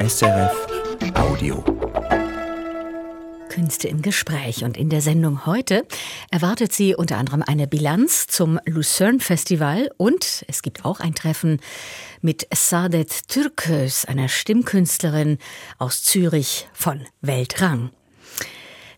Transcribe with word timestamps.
SRF 0.00 0.66
Audio. 1.14 1.64
Künste 3.48 3.88
im 3.88 4.00
Gespräch. 4.00 4.62
Und 4.62 4.76
in 4.76 4.90
der 4.90 5.00
Sendung 5.00 5.44
heute 5.44 5.84
erwartet 6.30 6.72
sie 6.72 6.94
unter 6.94 7.18
anderem 7.18 7.42
eine 7.42 7.66
Bilanz 7.66 8.28
zum 8.28 8.60
Lucerne 8.64 9.18
Festival 9.18 9.90
und 9.96 10.44
es 10.46 10.62
gibt 10.62 10.84
auch 10.84 11.00
ein 11.00 11.16
Treffen 11.16 11.58
mit 12.22 12.46
Saadet 12.54 13.26
Türkös, 13.26 14.04
einer 14.04 14.28
Stimmkünstlerin 14.28 15.38
aus 15.78 16.04
Zürich 16.04 16.68
von 16.72 17.04
Weltrang. 17.20 17.90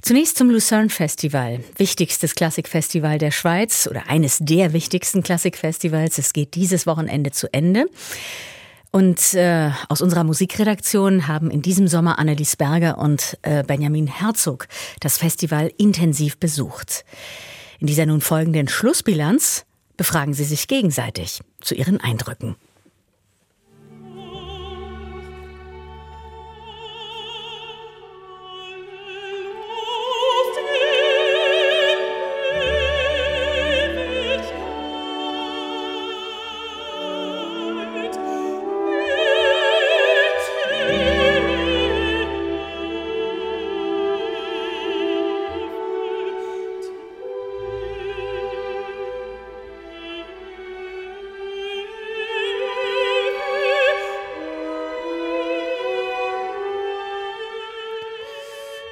Zunächst 0.03 0.37
zum 0.37 0.51
Lucerne 0.51 0.91
Festival, 0.91 1.65
wichtigstes 1.77 2.35
Klassikfestival 2.35 3.17
der 3.17 3.31
Schweiz 3.31 3.87
oder 3.91 4.09
eines 4.09 4.37
der 4.41 4.75
wichtigsten 4.75 5.23
Klassikfestivals. 5.23 6.19
Es 6.19 6.35
geht 6.35 6.55
dieses 6.55 6.87
Wochenende 6.87 7.31
zu 7.31 7.51
Ende. 7.55 7.87
Und 8.93 9.35
äh, 9.35 9.71
aus 9.89 10.01
unserer 10.01 10.25
Musikredaktion 10.25 11.29
haben 11.29 11.51
in 11.51 11.63
diesem 11.63 11.87
Sommer 11.87 12.19
Annelies 12.19 12.57
Berger 12.57 12.99
und 12.99 13.39
äh, 13.43 13.63
Benjamin 13.63 14.09
Herzog 14.09 14.67
das 14.99 15.17
Festival 15.17 15.73
intensiv 15.79 16.39
besucht. 16.39 17.05
In 17.79 17.87
dieser 17.87 18.07
nun 18.07 18.21
folgenden 18.21 18.67
Schlussbilanz 18.67 19.65
befragen 19.97 20.35
sie 20.35 20.45
sich 20.45 20.67
gegenseitig 20.67 21.41
zu 21.61 21.75
ihren 21.75 22.01
Eindrücken. 22.01 22.57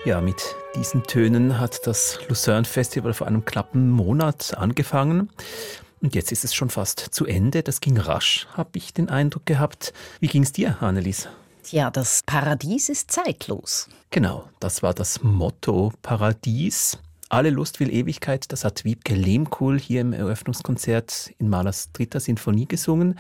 Ja, 0.09 0.23
mit 0.23 0.57
diesen 0.75 1.03
Tönen 1.03 1.61
hat 1.61 1.87
das 1.87 2.19
Lucerne 2.31 2.65
Festival 2.65 3.13
vor 3.13 3.27
einem 3.27 3.45
knappen 3.45 3.91
Monat 3.91 4.57
angefangen. 4.57 5.29
Und 6.01 6.15
jetzt 6.15 6.33
ist 6.33 6.45
es 6.45 6.55
schon 6.55 6.71
fast 6.71 6.99
zu 6.99 7.27
Ende. 7.27 7.63
Das 7.63 7.83
ging 7.83 7.99
rasch, 7.99 8.49
habe 8.55 8.71
ich 8.79 8.95
den 8.95 9.11
Eindruck 9.11 9.45
gehabt. 9.45 9.93
Wie 10.19 10.29
ging 10.29 10.45
es 10.45 10.53
dir, 10.53 10.79
Annelies? 10.81 11.29
Ja, 11.73 11.91
das 11.91 12.23
Paradies 12.25 12.89
ist 12.89 13.11
zeitlos. 13.11 13.91
Genau, 14.09 14.49
das 14.61 14.83
war 14.83 14.95
das 14.95 15.23
Motto 15.23 15.93
Paradies. 16.01 16.97
Alle 17.31 17.51
Lust 17.51 17.79
will 17.79 17.93
Ewigkeit, 17.93 18.51
das 18.53 18.65
hat 18.65 18.85
Wiebke 18.85 19.15
Lehmkuhl 19.15 19.79
hier 19.79 20.01
im 20.01 20.15
Eröffnungskonzert 20.15 21.33
in 21.39 21.51
Mahlers 21.51 21.93
dritter 21.93 22.21
Sinfonie 22.21 22.67
gesungen. 22.67 23.19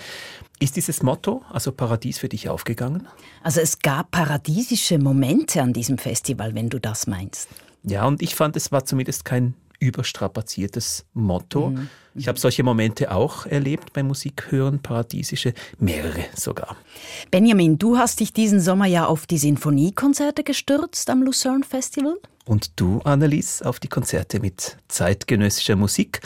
Ist 0.61 0.77
dieses 0.77 1.03
Motto, 1.03 1.43
also 1.51 1.73
Paradies, 1.73 2.19
für 2.19 2.31
dich 2.31 2.49
aufgegangen? 2.49 3.07
Also 3.43 3.61
es 3.61 3.81
gab 3.81 4.11
paradiesische 4.11 4.99
Momente 4.99 5.61
an 5.61 5.75
diesem 5.75 5.99
Festival, 5.99 6.55
wenn 6.55 6.71
du 6.71 6.79
das 6.79 7.07
meinst. 7.07 7.51
Ja, 7.83 8.07
und 8.07 8.23
ich 8.23 8.35
fand, 8.35 8.57
es 8.57 8.73
war 8.73 8.85
zumindest 8.87 9.27
kein 9.27 9.55
überstrapaziertes 9.79 11.05
Motto. 11.15 11.71
Mhm. 11.71 11.89
Ich 12.15 12.27
habe 12.29 12.39
solche 12.39 12.63
Momente 12.63 13.13
auch 13.13 13.47
erlebt 13.47 13.93
beim 13.93 14.09
Musikhören, 14.09 14.81
paradiesische, 14.81 15.55
mehrere 15.79 16.25
sogar. 16.35 16.77
Benjamin, 17.31 17.79
du 17.79 17.97
hast 17.97 18.21
dich 18.21 18.33
diesen 18.33 18.61
Sommer 18.61 18.87
ja 18.87 19.07
auf 19.07 19.27
die 19.27 19.39
Sinfoniekonzerte 19.39 20.43
gestürzt 20.43 21.11
am 21.11 21.23
Lucerne 21.23 21.65
Festival. 21.65 22.17
Und 22.45 22.81
du, 22.81 23.01
Annelies, 23.05 23.63
auf 23.63 23.79
die 23.79 23.89
Konzerte 23.89 24.41
mit 24.41 24.79
zeitgenössischer 24.89 25.77
Musik, 25.77 26.21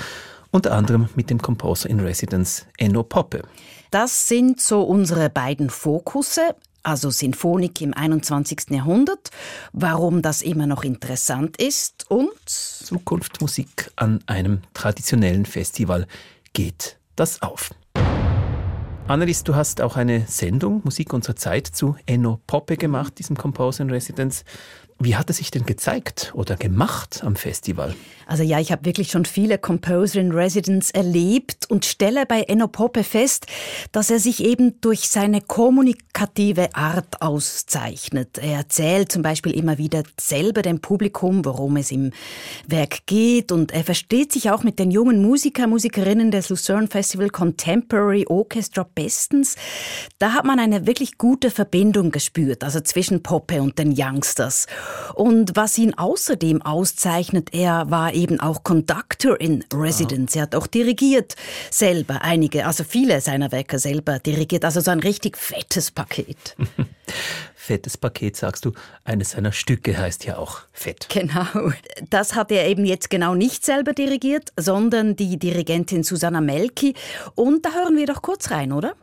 unter 0.50 0.72
anderem 0.72 1.08
mit 1.14 1.30
dem 1.30 1.40
Composer 1.40 1.90
in 1.90 2.00
Residence 2.00 2.66
Enno 2.78 3.02
Poppe. 3.02 3.42
Das 3.90 4.28
sind 4.28 4.60
so 4.60 4.82
unsere 4.82 5.28
beiden 5.28 5.68
Fokusse 5.68 6.54
also 6.82 7.10
Sinfonik 7.10 7.80
im 7.80 7.94
21. 7.94 8.70
Jahrhundert, 8.70 9.30
warum 9.72 10.22
das 10.22 10.42
immer 10.42 10.66
noch 10.66 10.84
interessant 10.84 11.56
ist 11.60 12.10
und 12.10 12.32
Zukunftsmusik 12.46 13.90
an 13.96 14.20
einem 14.26 14.62
traditionellen 14.74 15.46
Festival 15.46 16.06
geht 16.52 16.98
das 17.16 17.42
auf. 17.42 17.70
Annelies, 19.08 19.42
du 19.42 19.56
hast 19.56 19.80
auch 19.80 19.96
eine 19.96 20.26
Sendung 20.28 20.80
Musik 20.84 21.12
unserer 21.12 21.36
Zeit 21.36 21.66
zu 21.66 21.96
Enno 22.06 22.40
Poppe 22.46 22.76
gemacht, 22.76 23.18
diesem 23.18 23.36
Composer 23.36 23.82
in 23.82 23.90
Residence. 23.90 24.44
Wie 25.04 25.16
hat 25.16 25.28
er 25.28 25.34
sich 25.34 25.50
denn 25.50 25.66
gezeigt 25.66 26.30
oder 26.34 26.54
gemacht 26.54 27.22
am 27.24 27.34
Festival? 27.34 27.96
Also 28.26 28.44
ja, 28.44 28.60
ich 28.60 28.70
habe 28.70 28.84
wirklich 28.84 29.10
schon 29.10 29.24
viele 29.24 29.58
Composer 29.58 30.20
in 30.20 30.30
Residence 30.30 30.94
erlebt 30.94 31.68
und 31.68 31.84
stelle 31.84 32.24
bei 32.24 32.42
Enno 32.42 32.68
Poppe 32.68 33.02
fest, 33.02 33.46
dass 33.90 34.10
er 34.10 34.20
sich 34.20 34.44
eben 34.44 34.80
durch 34.80 35.08
seine 35.08 35.40
kommunikative 35.40 36.74
Art 36.76 37.20
auszeichnet. 37.20 38.38
Er 38.38 38.58
erzählt 38.58 39.10
zum 39.10 39.22
Beispiel 39.22 39.52
immer 39.52 39.76
wieder 39.76 40.04
selber 40.20 40.62
dem 40.62 40.80
Publikum, 40.80 41.44
worum 41.44 41.76
es 41.76 41.90
im 41.90 42.12
Werk 42.68 43.06
geht 43.06 43.50
und 43.50 43.72
er 43.72 43.82
versteht 43.82 44.30
sich 44.32 44.50
auch 44.50 44.62
mit 44.62 44.78
den 44.78 44.92
jungen 44.92 45.20
Musiker, 45.20 45.66
Musikerinnen 45.66 46.30
des 46.30 46.48
Lucerne 46.48 46.86
Festival 46.86 47.28
Contemporary 47.28 48.26
Orchestra 48.28 48.86
bestens. 48.94 49.56
Da 50.20 50.32
hat 50.32 50.44
man 50.44 50.60
eine 50.60 50.86
wirklich 50.86 51.18
gute 51.18 51.50
Verbindung 51.50 52.12
gespürt, 52.12 52.62
also 52.62 52.80
zwischen 52.80 53.22
Poppe 53.24 53.60
und 53.60 53.78
den 53.80 53.94
Youngsters. 53.96 54.68
Und 55.14 55.56
was 55.56 55.78
ihn 55.78 55.94
außerdem 55.94 56.62
auszeichnet, 56.62 57.50
er 57.52 57.90
war 57.90 58.14
eben 58.14 58.40
auch 58.40 58.62
Conductor 58.64 59.40
in 59.40 59.64
Residence. 59.72 60.36
Er 60.36 60.42
hat 60.42 60.54
auch 60.54 60.66
dirigiert 60.66 61.36
selber 61.70 62.22
einige, 62.22 62.66
also 62.66 62.84
viele 62.84 63.20
seiner 63.20 63.52
Werke 63.52 63.78
selber 63.78 64.18
dirigiert. 64.18 64.64
Also 64.64 64.80
so 64.80 64.90
ein 64.90 65.00
richtig 65.00 65.36
fettes 65.36 65.90
Paket. 65.90 66.56
fettes 67.54 67.96
Paket, 67.96 68.36
sagst 68.36 68.64
du. 68.64 68.72
Eines 69.04 69.30
seiner 69.30 69.52
Stücke 69.52 69.96
heißt 69.96 70.24
ja 70.24 70.36
auch 70.36 70.60
Fett. 70.72 71.08
Genau. 71.08 71.72
Das 72.10 72.34
hat 72.34 72.50
er 72.50 72.66
eben 72.66 72.84
jetzt 72.84 73.10
genau 73.10 73.34
nicht 73.34 73.64
selber 73.64 73.92
dirigiert, 73.92 74.52
sondern 74.58 75.16
die 75.16 75.38
Dirigentin 75.38 76.02
Susanna 76.02 76.40
Melki. 76.40 76.94
Und 77.34 77.64
da 77.64 77.72
hören 77.72 77.96
wir 77.96 78.06
doch 78.06 78.22
kurz 78.22 78.50
rein, 78.50 78.72
oder? 78.72 78.94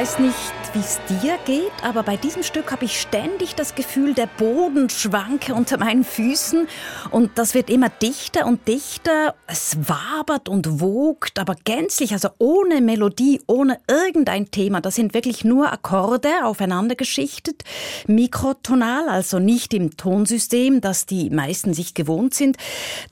Weiß 0.00 0.18
nicht, 0.18 0.59
wie 0.74 0.80
es 0.80 1.00
dir 1.08 1.38
geht, 1.44 1.72
aber 1.82 2.02
bei 2.02 2.16
diesem 2.16 2.42
Stück 2.42 2.70
habe 2.70 2.84
ich 2.84 3.00
ständig 3.00 3.54
das 3.54 3.74
Gefühl, 3.74 4.14
der 4.14 4.26
Boden 4.26 4.88
schwanke 4.88 5.54
unter 5.54 5.78
meinen 5.78 6.04
Füßen 6.04 6.68
und 7.10 7.32
das 7.36 7.54
wird 7.54 7.70
immer 7.70 7.88
dichter 7.88 8.46
und 8.46 8.68
dichter. 8.68 9.34
Es 9.46 9.76
wabert 9.88 10.48
und 10.48 10.80
wogt, 10.80 11.38
aber 11.38 11.56
gänzlich, 11.64 12.12
also 12.12 12.28
ohne 12.38 12.80
Melodie, 12.80 13.40
ohne 13.46 13.80
irgendein 13.88 14.50
Thema. 14.50 14.80
Das 14.80 14.94
sind 14.94 15.14
wirklich 15.14 15.44
nur 15.44 15.72
Akkorde 15.72 16.44
aufeinander 16.44 16.94
geschichtet, 16.94 17.64
mikrotonal, 18.06 19.08
also 19.08 19.38
nicht 19.38 19.74
im 19.74 19.96
Tonsystem, 19.96 20.80
das 20.80 21.06
die 21.06 21.30
meisten 21.30 21.74
sich 21.74 21.94
gewohnt 21.94 22.34
sind. 22.34 22.56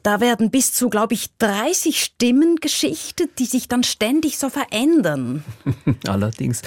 Da 0.02 0.20
werden 0.20 0.50
bis 0.50 0.72
zu, 0.72 0.90
glaube 0.90 1.14
ich, 1.14 1.30
30 1.38 2.02
Stimmen 2.02 2.56
geschichtet, 2.56 3.38
die 3.38 3.46
sich 3.46 3.68
dann 3.68 3.82
ständig 3.82 4.38
so 4.38 4.48
verändern. 4.48 5.44
Allerdings, 6.06 6.62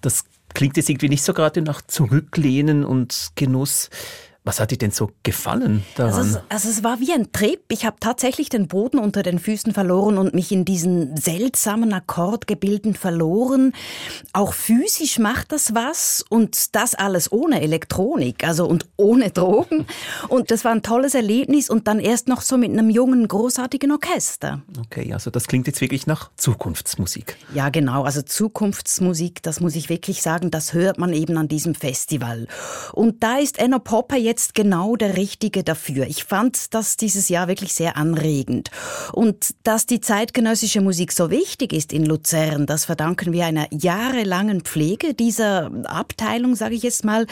das 0.00 0.24
klingt 0.54 0.76
jetzt 0.76 0.88
irgendwie 0.88 1.08
nicht 1.08 1.22
so 1.22 1.34
gerade 1.34 1.62
nach 1.62 1.82
Zurücklehnen 1.82 2.84
und 2.84 3.32
Genuss. 3.34 3.90
Was 4.44 4.58
hat 4.58 4.72
dir 4.72 4.78
denn 4.78 4.90
so 4.90 5.10
gefallen 5.22 5.84
daran? 5.94 6.14
Also 6.14 6.38
es, 6.38 6.42
also 6.48 6.68
es 6.68 6.82
war 6.82 6.98
wie 6.98 7.12
ein 7.12 7.30
Trip. 7.30 7.60
Ich 7.68 7.84
habe 7.86 7.98
tatsächlich 8.00 8.48
den 8.48 8.66
Boden 8.66 8.98
unter 8.98 9.22
den 9.22 9.38
Füßen 9.38 9.72
verloren 9.72 10.18
und 10.18 10.34
mich 10.34 10.50
in 10.50 10.64
diesen 10.64 11.16
seltsamen 11.16 11.92
Akkordgebilden 11.92 12.94
verloren. 12.94 13.72
Auch 14.32 14.52
physisch 14.52 15.20
macht 15.20 15.52
das 15.52 15.76
was 15.76 16.24
und 16.28 16.74
das 16.74 16.96
alles 16.96 17.30
ohne 17.30 17.60
Elektronik, 17.60 18.44
also 18.44 18.66
und 18.66 18.88
ohne 18.96 19.30
Drogen. 19.32 19.86
Und 20.28 20.50
das 20.50 20.64
war 20.64 20.72
ein 20.72 20.82
tolles 20.82 21.14
Erlebnis 21.14 21.70
und 21.70 21.86
dann 21.86 22.00
erst 22.00 22.26
noch 22.26 22.40
so 22.40 22.58
mit 22.58 22.72
einem 22.72 22.90
jungen, 22.90 23.28
großartigen 23.28 23.92
Orchester. 23.92 24.62
Okay, 24.86 25.12
also 25.12 25.30
das 25.30 25.46
klingt 25.46 25.68
jetzt 25.68 25.80
wirklich 25.80 26.08
nach 26.08 26.32
Zukunftsmusik. 26.36 27.36
Ja, 27.54 27.68
genau. 27.68 28.02
Also 28.02 28.22
Zukunftsmusik, 28.22 29.40
das 29.44 29.60
muss 29.60 29.76
ich 29.76 29.88
wirklich 29.88 30.20
sagen, 30.20 30.50
das 30.50 30.72
hört 30.72 30.98
man 30.98 31.12
eben 31.12 31.36
an 31.36 31.46
diesem 31.46 31.76
Festival. 31.76 32.48
Und 32.92 33.22
da 33.22 33.38
ist 33.38 33.60
Enno 33.60 33.78
Popper 33.78 34.16
jetzt 34.16 34.31
jetzt 34.32 34.54
genau 34.54 34.96
der 34.96 35.18
Richtige 35.18 35.62
dafür. 35.62 36.06
Ich 36.06 36.24
fand 36.24 36.72
das 36.72 36.96
dieses 36.96 37.28
Jahr 37.28 37.48
wirklich 37.48 37.74
sehr 37.74 37.98
anregend. 37.98 38.70
Und 39.12 39.54
dass 39.62 39.84
die 39.84 40.00
zeitgenössische 40.00 40.80
Musik 40.80 41.12
so 41.12 41.30
wichtig 41.30 41.74
ist 41.74 41.92
in 41.92 42.06
Luzern, 42.06 42.64
das 42.64 42.86
verdanken 42.86 43.34
wir 43.34 43.44
einer 43.44 43.66
jahrelangen 43.70 44.62
Pflege 44.62 45.12
dieser 45.12 45.70
Abteilung, 45.84 46.56
sage 46.56 46.74
ich 46.74 46.82
jetzt 46.82 47.04
mal. 47.04 47.26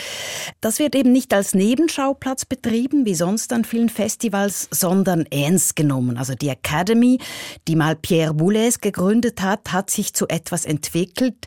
Das 0.61 0.79
wird 0.79 0.94
eben 0.94 1.11
nicht 1.11 1.32
als 1.32 1.55
Nebenschauplatz 1.55 2.44
betrieben, 2.44 3.06
wie 3.06 3.14
sonst 3.14 3.55
an 3.55 3.64
vielen 3.64 3.88
Festivals, 3.88 4.69
sondern 4.70 5.25
ernst 5.31 5.76
genommen. 5.76 6.19
Also 6.19 6.35
die 6.35 6.50
Academy, 6.50 7.19
die 7.67 7.76
mal 7.76 7.97
Pierre 7.97 8.35
Boulez 8.35 8.82
gegründet 8.82 9.41
hat, 9.41 9.73
hat 9.73 9.88
sich 9.88 10.12
zu 10.12 10.29
etwas 10.29 10.67
entwickelt, 10.67 11.47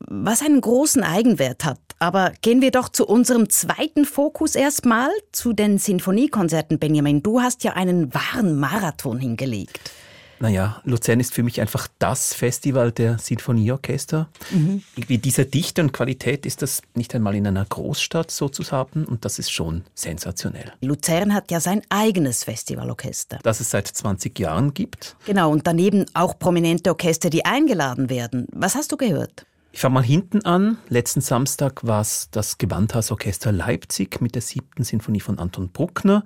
was 0.00 0.42
einen 0.42 0.60
großen 0.60 1.04
Eigenwert 1.04 1.64
hat. 1.64 1.78
Aber 2.00 2.32
gehen 2.42 2.60
wir 2.60 2.70
doch 2.70 2.88
zu 2.88 3.06
unserem 3.06 3.50
zweiten 3.50 4.04
Fokus 4.04 4.54
erstmal, 4.54 4.87
zu 5.32 5.52
den 5.52 5.78
Sinfoniekonzerten, 5.78 6.78
Benjamin. 6.78 7.22
Du 7.22 7.40
hast 7.40 7.64
ja 7.64 7.74
einen 7.74 8.12
wahren 8.14 8.58
Marathon 8.58 9.18
hingelegt. 9.18 9.92
Naja, 10.40 10.80
Luzern 10.84 11.20
ist 11.20 11.34
für 11.34 11.42
mich 11.42 11.60
einfach 11.60 11.88
das 11.98 12.32
Festival 12.32 12.92
der 12.92 13.18
Sinfonieorchester. 13.18 14.28
Mhm. 14.50 14.82
Irgendwie 14.96 15.18
dieser 15.18 15.44
Dichte 15.44 15.82
und 15.82 15.92
Qualität 15.92 16.46
ist 16.46 16.62
das 16.62 16.82
nicht 16.94 17.14
einmal 17.14 17.34
in 17.34 17.46
einer 17.46 17.64
Großstadt 17.64 18.30
so 18.30 18.48
zu 18.48 18.62
haben 18.70 19.04
und 19.04 19.24
das 19.24 19.38
ist 19.38 19.50
schon 19.50 19.82
sensationell. 19.94 20.72
Luzern 20.80 21.34
hat 21.34 21.50
ja 21.50 21.60
sein 21.60 21.82
eigenes 21.88 22.44
Festivalorchester. 22.44 23.40
Das 23.42 23.60
es 23.60 23.70
seit 23.70 23.88
20 23.88 24.38
Jahren 24.38 24.74
gibt. 24.74 25.16
Genau, 25.26 25.50
und 25.50 25.66
daneben 25.66 26.06
auch 26.14 26.38
prominente 26.38 26.90
Orchester, 26.90 27.30
die 27.30 27.44
eingeladen 27.44 28.08
werden. 28.08 28.46
Was 28.52 28.76
hast 28.76 28.92
du 28.92 28.96
gehört? 28.96 29.44
Ich 29.78 29.82
fange 29.82 29.94
mal 29.94 30.02
hinten 30.02 30.44
an. 30.44 30.78
Letzten 30.88 31.20
Samstag 31.20 31.86
war 31.86 32.00
es 32.00 32.30
das 32.32 32.58
Gewandhausorchester 32.58 33.52
Leipzig 33.52 34.20
mit 34.20 34.34
der 34.34 34.42
siebten 34.42 34.82
Sinfonie 34.82 35.20
von 35.20 35.38
Anton 35.38 35.68
Bruckner. 35.68 36.24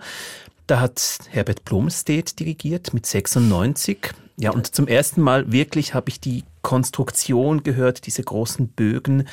Da 0.67 0.81
hat 0.81 1.19
Herbert 1.29 1.63
Blomstedt 1.67 2.41
dirigiert 2.41 2.95
mit 2.95 3.05
96. 3.05 4.15
Ja, 4.39 4.53
und 4.53 4.75
zum 4.75 4.89
ersten 4.89 5.21
Mal 5.21 5.53
wirklich 5.53 5.93
habe 5.93 6.09
ich 6.09 6.19
die 6.19 6.45
Konstruktion 6.63 7.63
gehört, 7.63 8.07
diese 8.07 8.23
großen 8.23 8.69
Bögen. 8.69 9.29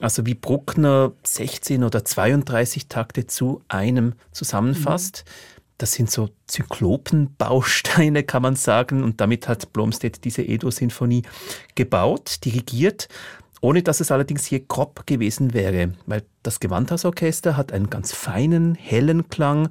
Also 0.00 0.26
wie 0.26 0.34
Bruckner 0.34 1.12
16 1.22 1.84
oder 1.84 2.04
32 2.04 2.88
Takte 2.88 3.28
zu 3.28 3.62
einem 3.68 4.14
zusammenfasst. 4.32 5.22
Mhm. 5.24 5.30
Das 5.78 5.92
sind 5.92 6.10
so 6.10 6.30
Zyklopenbausteine, 6.48 8.24
kann 8.24 8.42
man 8.42 8.56
sagen. 8.56 9.04
Und 9.04 9.20
damit 9.20 9.46
hat 9.46 9.72
Blomstedt 9.72 10.24
diese 10.24 10.42
Edo-Sinfonie 10.42 11.22
gebaut, 11.76 12.44
dirigiert 12.44 13.08
ohne 13.62 13.82
dass 13.82 14.00
es 14.00 14.10
allerdings 14.10 14.44
hier 14.44 14.60
grob 14.60 15.06
gewesen 15.06 15.54
wäre, 15.54 15.94
weil 16.04 16.24
das 16.42 16.60
Gewandhausorchester 16.60 17.56
hat 17.56 17.72
einen 17.72 17.88
ganz 17.88 18.12
feinen, 18.12 18.74
hellen 18.74 19.30
Klang 19.30 19.70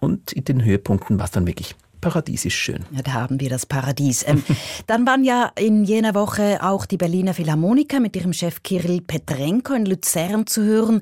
und 0.00 0.32
in 0.32 0.44
den 0.44 0.62
Höhepunkten 0.62 1.18
war 1.18 1.24
es 1.26 1.30
dann 1.30 1.46
wirklich 1.46 1.74
paradiesisch 2.02 2.56
schön. 2.56 2.84
Ja, 2.90 3.02
da 3.02 3.12
haben 3.12 3.40
wir 3.40 3.48
das 3.48 3.64
Paradies. 3.64 4.26
Ähm, 4.26 4.42
dann 4.88 5.06
waren 5.06 5.22
ja 5.22 5.52
in 5.56 5.84
jener 5.84 6.14
Woche 6.14 6.58
auch 6.60 6.84
die 6.84 6.96
Berliner 6.96 7.32
Philharmoniker 7.32 8.00
mit 8.00 8.16
ihrem 8.16 8.32
Chef 8.32 8.62
Kirill 8.64 9.00
Petrenko 9.00 9.72
in 9.72 9.86
Luzern 9.86 10.46
zu 10.48 10.62
hören. 10.62 11.00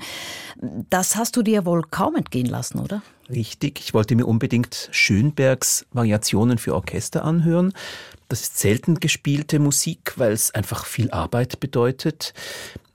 Das 0.91 1.17
hast 1.17 1.37
du 1.37 1.43
dir 1.43 1.65
wohl 1.65 1.83
kaum 1.91 2.17
entgehen 2.17 2.47
lassen, 2.47 2.79
oder? 2.79 3.03
Richtig, 3.31 3.81
ich 3.81 3.95
wollte 3.95 4.15
mir 4.15 4.27
unbedingt 4.27 4.89
Schönbergs 4.93 5.87
Variationen 5.93 6.59
für 6.59 6.75
Orchester 6.75 7.25
anhören. 7.25 7.73
Das 8.31 8.43
ist 8.43 8.59
selten 8.59 9.01
gespielte 9.01 9.59
Musik, 9.59 10.15
weil 10.17 10.31
es 10.31 10.53
einfach 10.53 10.87
viel 10.87 11.11
Arbeit 11.11 11.59
bedeutet. 11.59 12.33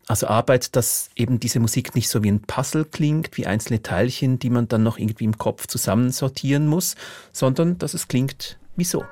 Also 0.07 0.27
Arbeit, 0.27 0.77
dass 0.77 1.09
eben 1.15 1.41
diese 1.41 1.59
Musik 1.59 1.93
nicht 1.93 2.07
so 2.07 2.23
wie 2.23 2.31
ein 2.31 2.41
Puzzle 2.41 2.85
klingt, 2.85 3.35
wie 3.35 3.45
einzelne 3.45 3.83
Teilchen, 3.83 4.39
die 4.39 4.49
man 4.49 4.69
dann 4.69 4.83
noch 4.83 4.97
irgendwie 4.97 5.25
im 5.25 5.37
Kopf 5.37 5.67
zusammensortieren 5.67 6.67
muss, 6.67 6.95
sondern 7.33 7.77
dass 7.79 7.93
es 7.93 8.07
klingt 8.07 8.57
wie 8.77 8.85
so. 8.85 9.03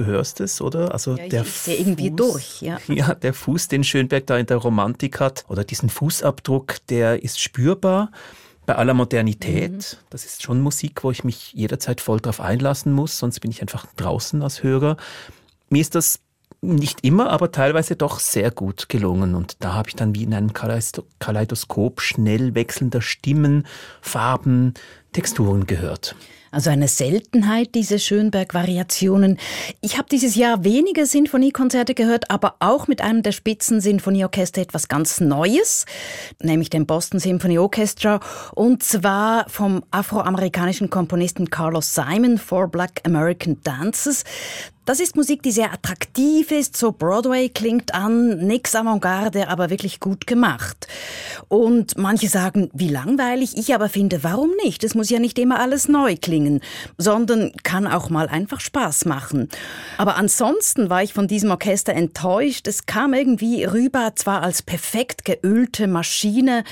Du 0.00 0.06
hörst 0.06 0.40
es, 0.40 0.60
oder? 0.60 0.92
Also 0.92 1.16
ja, 1.16 1.28
der 1.28 1.44
sehe 1.44 1.76
irgendwie 1.76 2.10
durch, 2.10 2.62
ja. 2.62 2.78
Ja, 2.88 3.14
der 3.14 3.34
Fuß, 3.34 3.68
den 3.68 3.84
Schönberg 3.84 4.26
da 4.26 4.36
in 4.38 4.46
der 4.46 4.56
Romantik 4.56 5.20
hat, 5.20 5.44
oder 5.48 5.64
diesen 5.64 5.88
Fußabdruck, 5.88 6.86
der 6.88 7.22
ist 7.22 7.40
spürbar 7.40 8.10
bei 8.66 8.76
aller 8.76 8.94
Modernität. 8.94 9.72
Mhm. 9.72 10.06
Das 10.10 10.24
ist 10.24 10.42
schon 10.42 10.60
Musik, 10.60 11.04
wo 11.04 11.10
ich 11.10 11.24
mich 11.24 11.52
jederzeit 11.52 12.00
voll 12.00 12.20
drauf 12.20 12.40
einlassen 12.40 12.92
muss, 12.92 13.18
sonst 13.18 13.40
bin 13.40 13.50
ich 13.50 13.60
einfach 13.60 13.86
draußen 13.96 14.42
als 14.42 14.62
Hörer. 14.62 14.96
Mir 15.68 15.80
ist 15.80 15.94
das 15.94 16.20
nicht 16.62 17.04
immer, 17.04 17.30
aber 17.30 17.52
teilweise 17.52 17.96
doch 17.96 18.18
sehr 18.18 18.50
gut 18.50 18.88
gelungen. 18.88 19.34
Und 19.34 19.56
da 19.60 19.72
habe 19.74 19.88
ich 19.88 19.96
dann 19.96 20.14
wie 20.14 20.24
in 20.24 20.34
einem 20.34 20.52
Kaleidoskop 20.52 22.02
schnell 22.02 22.54
wechselnder 22.54 23.00
Stimmen, 23.00 23.66
Farben, 24.02 24.74
Texturen 25.12 25.66
gehört. 25.66 26.14
Also 26.52 26.70
eine 26.70 26.88
Seltenheit, 26.88 27.76
diese 27.76 28.00
Schönberg-Variationen. 28.00 29.38
Ich 29.80 29.98
habe 29.98 30.08
dieses 30.10 30.34
Jahr 30.34 30.64
wenige 30.64 31.06
Sinfoniekonzerte 31.06 31.94
gehört, 31.94 32.28
aber 32.28 32.56
auch 32.58 32.88
mit 32.88 33.02
einem 33.02 33.22
der 33.22 33.30
Spitzen-Sinfonieorchester 33.30 34.60
etwas 34.60 34.88
ganz 34.88 35.20
Neues, 35.20 35.86
nämlich 36.42 36.68
dem 36.68 36.86
Boston 36.86 37.20
Symphony 37.20 37.58
Orchestra, 37.58 38.18
und 38.52 38.82
zwar 38.82 39.48
vom 39.48 39.84
afroamerikanischen 39.92 40.90
Komponisten 40.90 41.50
Carlos 41.50 41.94
Simon, 41.94 42.36
for 42.36 42.66
Black 42.66 43.00
American 43.04 43.58
Dances. 43.62 44.24
Das 44.86 44.98
ist 44.98 45.14
Musik, 45.14 45.44
die 45.44 45.52
sehr 45.52 45.72
attraktiv 45.72 46.50
ist, 46.50 46.76
so 46.76 46.90
Broadway 46.90 47.48
klingt 47.48 47.94
an, 47.94 48.38
nix 48.38 48.74
Avantgarde, 48.74 49.46
aber 49.46 49.70
wirklich 49.70 50.00
gut 50.00 50.26
gemacht. 50.26 50.88
Und 51.46 51.96
manche 51.96 52.28
sagen, 52.28 52.70
wie 52.72 52.88
langweilig, 52.88 53.56
ich 53.56 53.72
aber 53.72 53.88
finde, 53.88 54.24
warum 54.24 54.50
nicht? 54.64 54.82
Es 54.82 54.96
muss 55.00 55.08
ja 55.08 55.18
nicht 55.18 55.38
immer 55.38 55.58
alles 55.58 55.88
neu 55.88 56.14
klingen, 56.20 56.60
sondern 56.98 57.52
kann 57.62 57.86
auch 57.86 58.10
mal 58.10 58.28
einfach 58.28 58.60
Spaß 58.60 59.06
machen. 59.06 59.48
Aber 59.96 60.16
ansonsten 60.16 60.90
war 60.90 61.02
ich 61.02 61.14
von 61.14 61.26
diesem 61.26 61.50
Orchester 61.50 61.94
enttäuscht. 61.94 62.68
Es 62.68 62.84
kam 62.84 63.14
irgendwie 63.14 63.64
rüber, 63.64 64.12
zwar 64.14 64.42
als 64.42 64.60
perfekt 64.60 65.24
geölte 65.24 65.86
Maschine, 65.86 66.64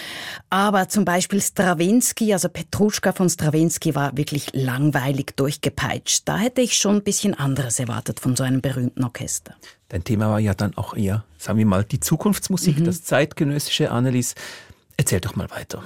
aber 0.51 0.91
zum 0.91 1.07
Beispiel 1.07 1.41
Stravinsky, 1.41 2.35
also 2.35 2.51
Petruschka 2.51 3.13
von 3.13 3.31
Stravinsky 3.31 3.95
war 3.95 4.15
wirklich 4.15 4.51
langweilig 4.53 5.35
durchgepeitscht. 5.37 6.25
Da 6.27 6.37
hätte 6.37 6.61
ich 6.61 6.77
schon 6.77 6.97
ein 6.97 7.05
bisschen 7.05 7.33
anderes 7.33 7.79
erwartet 7.79 8.21
von 8.21 8.37
so 8.37 8.45
einem 8.45 8.61
berühmten 8.61 9.05
Orchester. 9.05 9.55
Dein 9.89 10.05
Thema 10.05 10.29
war 10.29 10.39
ja 10.39 10.53
dann 10.53 10.77
auch 10.77 10.95
eher, 10.95 11.25
sagen 11.39 11.57
wir 11.59 11.65
mal, 11.65 11.83
die 11.83 12.01
Zukunftsmusik, 12.01 12.81
mhm. 12.81 12.85
das 12.85 13.05
zeitgenössische 13.05 13.91
Annelies. 13.91 14.35
Erzähl 14.99 15.21
doch 15.21 15.35
mal 15.35 15.51
weiter. 15.51 15.83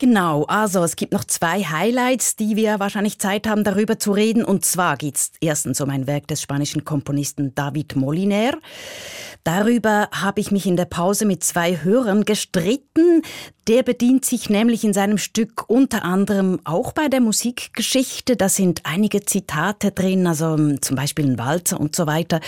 Genau, 0.00 0.44
also 0.44 0.82
es 0.82 0.96
gibt 0.96 1.12
noch 1.12 1.24
zwei 1.24 1.62
Highlights, 1.62 2.34
die 2.34 2.56
wir 2.56 2.80
wahrscheinlich 2.80 3.18
Zeit 3.18 3.46
haben, 3.46 3.64
darüber 3.64 3.98
zu 3.98 4.12
reden. 4.12 4.42
Und 4.42 4.64
zwar 4.64 4.96
geht 4.96 5.16
es 5.16 5.32
erstens 5.42 5.78
um 5.82 5.90
ein 5.90 6.06
Werk 6.06 6.26
des 6.26 6.40
spanischen 6.40 6.86
Komponisten 6.86 7.54
David 7.54 7.96
Moliner. 7.96 8.52
Darüber 9.44 10.08
habe 10.10 10.40
ich 10.40 10.52
mich 10.52 10.64
in 10.64 10.78
der 10.78 10.86
Pause 10.86 11.26
mit 11.26 11.44
zwei 11.44 11.82
Hörern 11.82 12.24
gestritten. 12.24 13.20
Der 13.68 13.82
bedient 13.82 14.24
sich 14.24 14.48
nämlich 14.48 14.84
in 14.84 14.94
seinem 14.94 15.18
Stück 15.18 15.68
unter 15.68 16.02
anderem 16.02 16.60
auch 16.64 16.92
bei 16.92 17.08
der 17.08 17.20
Musikgeschichte. 17.20 18.36
Da 18.36 18.48
sind 18.48 18.80
einige 18.84 19.26
Zitate 19.26 19.92
drin, 19.92 20.26
also 20.26 20.56
zum 20.78 20.96
Beispiel 20.96 21.26
ein 21.26 21.38
Walzer 21.38 21.78
und 21.78 21.94
so 21.94 22.06
weiter 22.06 22.40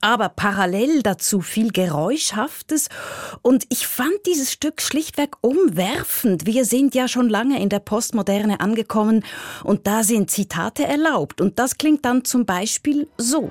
aber 0.00 0.28
parallel 0.28 1.02
dazu 1.02 1.40
viel 1.40 1.70
Geräuschhaftes. 1.70 2.88
Und 3.42 3.64
ich 3.68 3.86
fand 3.86 4.14
dieses 4.26 4.52
Stück 4.52 4.80
schlichtweg 4.80 5.36
umwerfend. 5.40 6.46
Wir 6.46 6.64
sind 6.64 6.94
ja 6.94 7.08
schon 7.08 7.28
lange 7.28 7.60
in 7.60 7.68
der 7.68 7.80
Postmoderne 7.80 8.60
angekommen 8.60 9.24
und 9.64 9.86
da 9.86 10.02
sind 10.02 10.30
Zitate 10.30 10.84
erlaubt. 10.84 11.40
Und 11.40 11.58
das 11.58 11.78
klingt 11.78 12.04
dann 12.04 12.24
zum 12.24 12.46
Beispiel 12.46 13.08
so. 13.16 13.50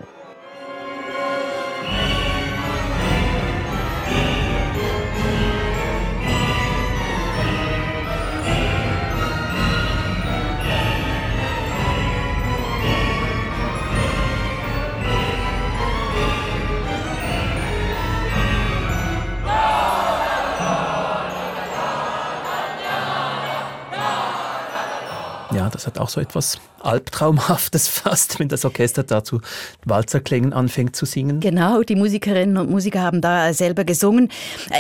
Das 25.86 25.94
hat 25.94 26.00
auch 26.00 26.10
so 26.10 26.20
etwas 26.20 26.58
Albtraumhaftes 26.82 27.88
fast, 27.88 28.40
wenn 28.40 28.48
das 28.48 28.66
Orchester 28.66 29.04
dazu 29.04 29.42
Walzerklängen 29.86 30.54
anfängt 30.54 30.96
zu 30.96 31.06
singen. 31.06 31.40
Genau, 31.40 31.82
die 31.82 31.96
Musikerinnen 31.96 32.58
und 32.58 32.70
Musiker 32.70 33.02
haben 33.02 33.22
da 33.22 33.54
selber 33.54 33.84
gesungen. 33.84 34.30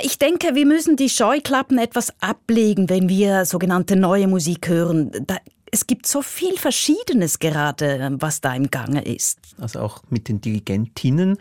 Ich 0.04 0.18
denke, 0.18 0.56
wir 0.56 0.66
müssen 0.66 0.96
die 0.96 1.10
Scheuklappen 1.10 1.78
etwas 1.78 2.14
ablegen, 2.22 2.90
wenn 2.90 3.10
wir 3.10 3.46
sogenannte 3.46 3.96
neue 3.96 4.28
Musik 4.28 4.68
hören. 4.68 5.12
Da 5.28 5.38
es 5.76 5.88
gibt 5.88 6.08
so 6.08 6.22
viel 6.22 6.58
Verschiedenes 6.58 7.38
gerade, 7.38 8.16
was 8.22 8.40
da 8.40 8.56
im 8.56 8.72
Gange 8.72 9.04
ist. 9.04 9.40
Also 9.60 9.82
auch 9.82 10.04
mit 10.10 10.30
den 10.30 10.40
Dirigentinnen 10.40 11.38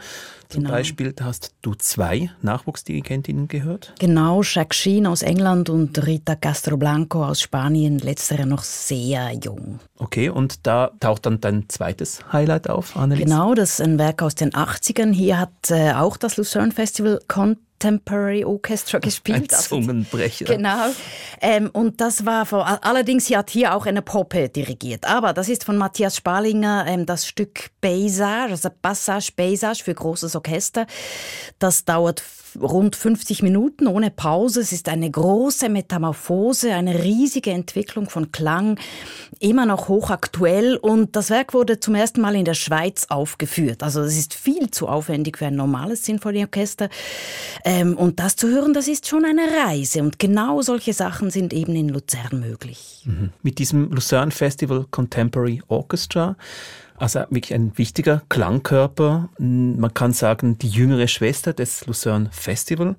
zum 0.48 0.64
genau. 0.64 0.74
Beispiel, 0.74 1.12
da 1.12 1.26
hast 1.26 1.54
du 1.62 1.74
zwei 1.74 2.32
Nachwuchsdirigentinnen 2.42 3.46
gehört? 3.46 3.94
Genau, 4.00 4.42
Jacques 4.42 4.76
Sheen 4.76 5.06
aus 5.06 5.22
England 5.22 5.70
und 5.70 6.04
Rita 6.04 6.34
Castro 6.34 6.76
Blanco 6.76 7.24
aus 7.24 7.42
Spanien, 7.42 8.00
letztere 8.00 8.44
noch 8.44 8.64
sehr 8.64 9.30
jung. 9.34 9.78
Okay, 9.98 10.30
und 10.30 10.66
da 10.66 10.90
taucht 10.98 11.26
dann 11.26 11.40
dein 11.40 11.68
zweites 11.68 12.20
Highlight 12.32 12.68
auf, 12.68 12.96
Annelies? 12.96 13.26
Genau, 13.26 13.54
das 13.54 13.74
ist 13.74 13.82
ein 13.82 14.00
Werk 14.00 14.20
aus 14.20 14.34
den 14.34 14.50
80ern. 14.50 15.12
Hier 15.12 15.38
hat 15.38 15.70
äh, 15.70 15.92
auch 15.92 16.16
das 16.16 16.36
Lucerne 16.36 16.72
Festival 16.72 17.20
Contemporary 17.84 18.44
Orchestra 18.44 18.98
gespielt. 18.98 19.36
Ein 19.52 19.56
also 19.56 19.76
Zungenbrecher. 19.76 20.46
genau. 20.46 20.86
Ähm, 21.40 21.68
und 21.72 22.00
das 22.00 22.24
war 22.24 22.46
vor, 22.46 22.66
allerdings, 22.84 23.26
sie 23.26 23.36
hat 23.36 23.50
hier 23.50 23.74
auch 23.74 23.84
eine 23.84 24.00
Poppe 24.00 24.48
dirigiert. 24.48 25.06
Aber 25.06 25.34
das 25.34 25.48
ist 25.48 25.64
von 25.64 25.76
Matthias 25.76 26.16
Spalinger 26.16 26.86
ähm, 26.88 27.04
das 27.04 27.26
Stück 27.26 27.70
Paysage, 27.82 28.52
also 28.52 28.70
Passage 28.70 29.32
Paysage 29.36 29.84
für 29.84 29.94
großes 29.94 30.34
Orchester. 30.34 30.86
Das 31.58 31.84
dauert 31.84 32.22
rund 32.60 32.96
50 32.96 33.42
Minuten 33.42 33.86
ohne 33.86 34.10
Pause. 34.10 34.60
Es 34.60 34.72
ist 34.72 34.88
eine 34.88 35.10
große 35.10 35.68
Metamorphose, 35.68 36.72
eine 36.72 37.02
riesige 37.02 37.50
Entwicklung 37.50 38.08
von 38.08 38.32
Klang, 38.32 38.78
immer 39.40 39.66
noch 39.66 39.88
hochaktuell. 39.88 40.76
Und 40.76 41.16
das 41.16 41.30
Werk 41.30 41.54
wurde 41.54 41.80
zum 41.80 41.94
ersten 41.94 42.20
Mal 42.20 42.34
in 42.36 42.44
der 42.44 42.54
Schweiz 42.54 43.06
aufgeführt. 43.08 43.82
Also 43.82 44.02
es 44.02 44.16
ist 44.16 44.34
viel 44.34 44.70
zu 44.70 44.88
aufwendig 44.88 45.38
für 45.38 45.46
ein 45.46 45.56
normales 45.56 46.04
Sinfonieorchester. 46.04 46.88
Ähm, 47.64 47.96
und 47.96 48.20
das 48.20 48.36
zu 48.36 48.48
hören, 48.48 48.74
das 48.74 48.88
ist 48.88 49.08
schon 49.08 49.24
eine 49.24 49.42
Reise. 49.66 50.02
Und 50.02 50.18
genau 50.18 50.62
solche 50.62 50.92
Sachen 50.92 51.30
sind 51.30 51.52
eben 51.52 51.74
in 51.74 51.88
Luzern 51.88 52.40
möglich. 52.40 53.02
Mhm. 53.04 53.30
Mit 53.42 53.58
diesem 53.58 53.90
Luzern 53.90 54.30
Festival 54.30 54.86
Contemporary 54.90 55.62
Orchestra 55.68 56.36
also 56.96 57.20
wirklich 57.30 57.54
ein 57.54 57.76
wichtiger 57.76 58.22
Klangkörper. 58.28 59.28
Man 59.38 59.94
kann 59.94 60.12
sagen, 60.12 60.58
die 60.58 60.68
jüngere 60.68 61.08
Schwester 61.08 61.52
des 61.52 61.86
Lucerne 61.86 62.28
Festival 62.32 62.96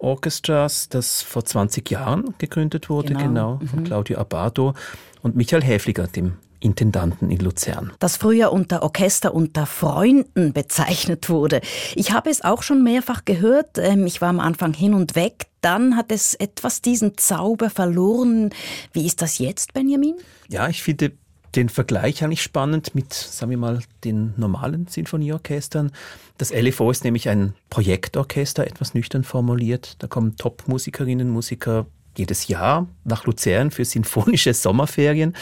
Orchestras, 0.00 0.88
das 0.88 1.22
vor 1.22 1.44
20 1.44 1.90
Jahren 1.90 2.34
gegründet 2.38 2.88
wurde, 2.88 3.14
genau, 3.14 3.58
genau 3.58 3.60
von 3.70 3.80
mhm. 3.80 3.84
Claudio 3.84 4.18
Abado 4.18 4.74
und 5.22 5.36
Michael 5.36 5.62
Häfliger, 5.62 6.06
dem 6.06 6.36
Intendanten 6.58 7.30
in 7.30 7.38
Luzern. 7.38 7.92
Das 7.98 8.16
früher 8.16 8.52
unter 8.52 8.82
Orchester 8.82 9.34
unter 9.34 9.66
Freunden 9.66 10.52
bezeichnet 10.52 11.30
wurde. 11.30 11.60
Ich 11.94 12.12
habe 12.12 12.30
es 12.30 12.44
auch 12.44 12.62
schon 12.62 12.82
mehrfach 12.82 13.24
gehört. 13.24 13.78
Ähm, 13.78 14.06
ich 14.06 14.20
war 14.20 14.28
am 14.28 14.40
Anfang 14.40 14.74
hin 14.74 14.94
und 14.94 15.16
weg. 15.16 15.46
Dann 15.62 15.96
hat 15.96 16.12
es 16.12 16.34
etwas 16.34 16.82
diesen 16.82 17.16
Zauber 17.16 17.70
verloren. 17.70 18.50
Wie 18.92 19.06
ist 19.06 19.22
das 19.22 19.38
jetzt, 19.38 19.72
Benjamin? 19.72 20.16
Ja, 20.48 20.68
ich 20.68 20.82
finde, 20.82 21.12
den 21.54 21.68
Vergleich 21.68 22.22
eigentlich 22.22 22.42
spannend 22.42 22.94
mit, 22.94 23.12
sagen 23.12 23.50
wir 23.50 23.58
mal, 23.58 23.80
den 24.04 24.34
normalen 24.36 24.86
Sinfonieorchestern. 24.86 25.90
Das 26.38 26.52
LFO 26.52 26.90
ist 26.90 27.04
nämlich 27.04 27.28
ein 27.28 27.54
Projektorchester, 27.70 28.66
etwas 28.66 28.94
nüchtern 28.94 29.24
formuliert. 29.24 29.96
Da 29.98 30.06
kommen 30.06 30.36
Top-Musikerinnen 30.36 31.28
und 31.28 31.32
Musiker 31.32 31.86
jedes 32.16 32.48
Jahr 32.48 32.86
nach 33.04 33.24
Luzern 33.24 33.70
für 33.70 33.84
sinfonische 33.84 34.54
Sommerferien. 34.54 35.34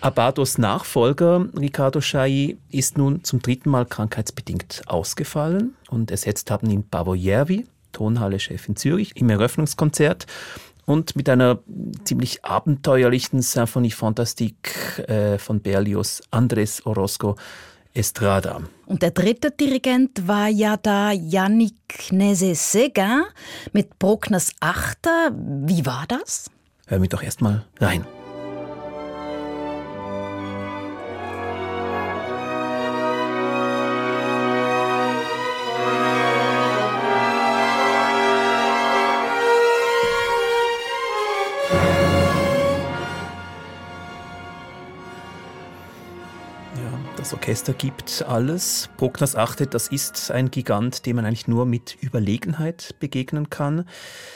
Abados 0.00 0.58
Nachfolger, 0.58 1.46
Riccardo 1.58 2.00
Schai, 2.00 2.56
ist 2.70 2.98
nun 2.98 3.24
zum 3.24 3.40
dritten 3.40 3.70
Mal 3.70 3.86
krankheitsbedingt 3.86 4.82
ausgefallen 4.86 5.74
und 5.88 6.10
ersetzt 6.10 6.50
haben 6.50 6.68
ihn 6.70 6.86
Bavo 6.88 7.14
Järvi, 7.14 7.66
Tonhalle-Chef 7.92 8.68
in 8.68 8.76
Zürich, 8.76 9.16
im 9.16 9.30
Eröffnungskonzert 9.30 10.26
und 10.86 11.16
mit 11.16 11.28
einer 11.28 11.58
ziemlich 12.04 12.44
abenteuerlichen 12.44 13.42
Symphonie 13.42 13.90
Fantastique 13.90 15.00
äh, 15.08 15.38
von 15.38 15.60
Berlioz, 15.60 16.22
Andres 16.30 16.86
Orozco 16.86 17.36
Estrada. 17.92 18.60
Und 18.86 19.02
der 19.02 19.10
dritte 19.10 19.50
Dirigent 19.50 20.28
war 20.28 20.48
ja 20.48 20.76
da 20.76 21.12
Yannick 21.12 22.12
Nese-Seguin 22.12 23.24
mit 23.72 23.98
Bruckners 23.98 24.52
Achter. 24.60 25.32
Wie 25.34 25.84
war 25.84 26.04
das? 26.06 26.50
Hör 26.86 26.98
mich 26.98 27.08
doch 27.08 27.22
erstmal 27.22 27.66
rein. 27.80 28.06
Das 47.26 47.34
Orchester 47.34 47.72
gibt 47.72 48.24
alles. 48.28 48.88
Bruckners 48.98 49.34
achtet, 49.34 49.74
das 49.74 49.88
ist 49.88 50.30
ein 50.30 50.48
Gigant, 50.52 51.06
dem 51.06 51.16
man 51.16 51.26
eigentlich 51.26 51.48
nur 51.48 51.66
mit 51.66 52.00
Überlegenheit 52.00 52.94
begegnen 53.00 53.50
kann. 53.50 53.88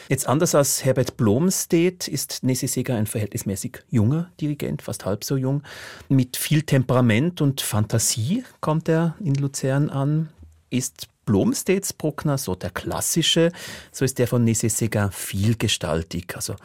Jetzt 0.08 0.26
anders 0.26 0.56
als 0.56 0.84
Herbert 0.84 1.16
Blomstedt 1.16 2.08
ist 2.08 2.42
Nessie 2.42 2.66
Seger 2.66 2.96
ein 2.96 3.06
verhältnismäßig 3.06 3.84
junger 3.90 4.32
Dirigent, 4.40 4.82
fast 4.82 5.04
halb 5.04 5.22
so 5.22 5.36
jung. 5.36 5.62
Mit 6.08 6.36
viel 6.36 6.62
Temperament 6.62 7.40
und 7.40 7.60
Fantasie 7.60 8.42
kommt 8.60 8.88
er 8.88 9.14
in 9.20 9.34
Luzern 9.36 9.88
an. 9.88 10.30
Ist 10.68 11.06
Blomstedts 11.26 11.92
Bruckner 11.92 12.38
so 12.38 12.56
der 12.56 12.70
klassische, 12.70 13.52
so 13.92 14.04
ist 14.04 14.18
der 14.18 14.26
von 14.26 14.42
Nese 14.42 14.68
Segar 14.68 15.12
vielgestaltig. 15.12 16.34
Also 16.34 16.56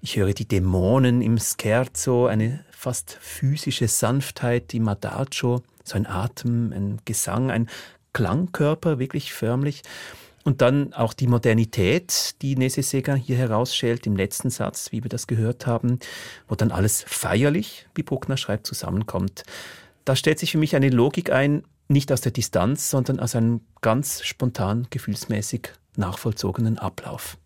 ich 0.00 0.16
höre 0.16 0.32
die 0.32 0.48
Dämonen 0.48 1.20
im 1.20 1.36
Scherzo, 1.38 2.24
eine 2.24 2.64
fast 2.70 3.18
physische 3.20 3.86
Sanftheit 3.86 4.72
im 4.72 4.88
Adagio, 4.88 5.62
so 5.84 5.96
ein 5.96 6.06
Atem, 6.06 6.72
ein 6.72 7.00
Gesang, 7.04 7.50
ein 7.50 7.68
Klangkörper, 8.12 8.98
wirklich 8.98 9.32
förmlich. 9.32 9.82
Und 10.44 10.60
dann 10.60 10.92
auch 10.92 11.14
die 11.14 11.26
Modernität, 11.26 12.42
die 12.42 12.56
Nese 12.56 12.82
Seger 12.82 13.14
hier 13.14 13.36
herausschält 13.36 14.06
im 14.06 14.14
letzten 14.14 14.50
Satz, 14.50 14.92
wie 14.92 15.02
wir 15.02 15.08
das 15.08 15.26
gehört 15.26 15.66
haben, 15.66 15.98
wo 16.48 16.54
dann 16.54 16.70
alles 16.70 17.02
feierlich, 17.06 17.86
wie 17.94 18.02
Bruckner 18.02 18.36
schreibt, 18.36 18.66
zusammenkommt. 18.66 19.44
Da 20.04 20.16
stellt 20.16 20.38
sich 20.38 20.52
für 20.52 20.58
mich 20.58 20.76
eine 20.76 20.90
Logik 20.90 21.32
ein, 21.32 21.64
nicht 21.88 22.12
aus 22.12 22.20
der 22.20 22.32
Distanz, 22.32 22.90
sondern 22.90 23.20
aus 23.20 23.34
einem 23.34 23.62
ganz 23.80 24.22
spontan, 24.22 24.86
gefühlsmäßig 24.90 25.70
nachvollzogenen 25.96 26.78
Ablauf. 26.78 27.38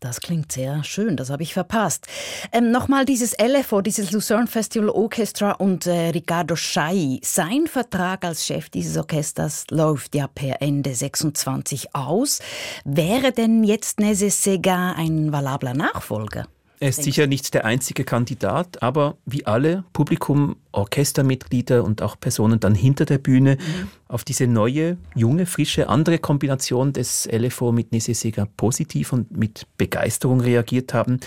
Das 0.00 0.20
klingt 0.20 0.52
sehr 0.52 0.84
schön, 0.84 1.16
das 1.16 1.30
habe 1.30 1.42
ich 1.42 1.54
verpasst. 1.54 2.06
Ähm, 2.52 2.70
Nochmal 2.70 3.04
dieses 3.04 3.36
LFO, 3.36 3.80
dieses 3.80 4.12
Lucerne 4.12 4.46
Festival 4.46 4.90
Orchestra 4.90 5.52
und 5.52 5.86
äh, 5.86 6.10
Riccardo 6.10 6.54
Schai. 6.54 7.18
Sein 7.22 7.66
Vertrag 7.66 8.24
als 8.24 8.46
Chef 8.46 8.70
dieses 8.70 8.96
Orchesters 8.96 9.66
läuft 9.70 10.14
ja 10.14 10.28
per 10.28 10.62
Ende 10.62 10.94
26 10.94 11.94
aus. 11.94 12.38
Wäre 12.84 13.32
denn 13.32 13.64
jetzt 13.64 13.98
Nese 13.98 14.30
Sega 14.30 14.92
ein 14.92 15.32
valabler 15.32 15.74
Nachfolger? 15.74 16.46
Er 16.80 16.90
ist 16.90 17.02
sicher 17.02 17.26
nicht 17.26 17.54
der 17.54 17.64
einzige 17.64 18.04
Kandidat, 18.04 18.82
aber 18.82 19.16
wie 19.26 19.46
alle, 19.46 19.84
Publikum, 19.92 20.56
Orchestermitglieder 20.70 21.82
und 21.82 22.02
auch 22.02 22.18
Personen 22.20 22.60
dann 22.60 22.74
hinter 22.74 23.04
der 23.04 23.18
Bühne 23.18 23.56
mhm. 23.56 23.88
auf 24.06 24.22
diese 24.22 24.46
neue, 24.46 24.96
junge, 25.14 25.46
frische, 25.46 25.88
andere 25.88 26.18
Kombination 26.18 26.92
des 26.92 27.28
LFO 27.30 27.72
mit 27.72 27.90
Nesesega 27.90 28.46
positiv 28.56 29.12
und 29.12 29.36
mit 29.36 29.66
Begeisterung 29.76 30.40
reagiert 30.40 30.94
haben, 30.94 31.18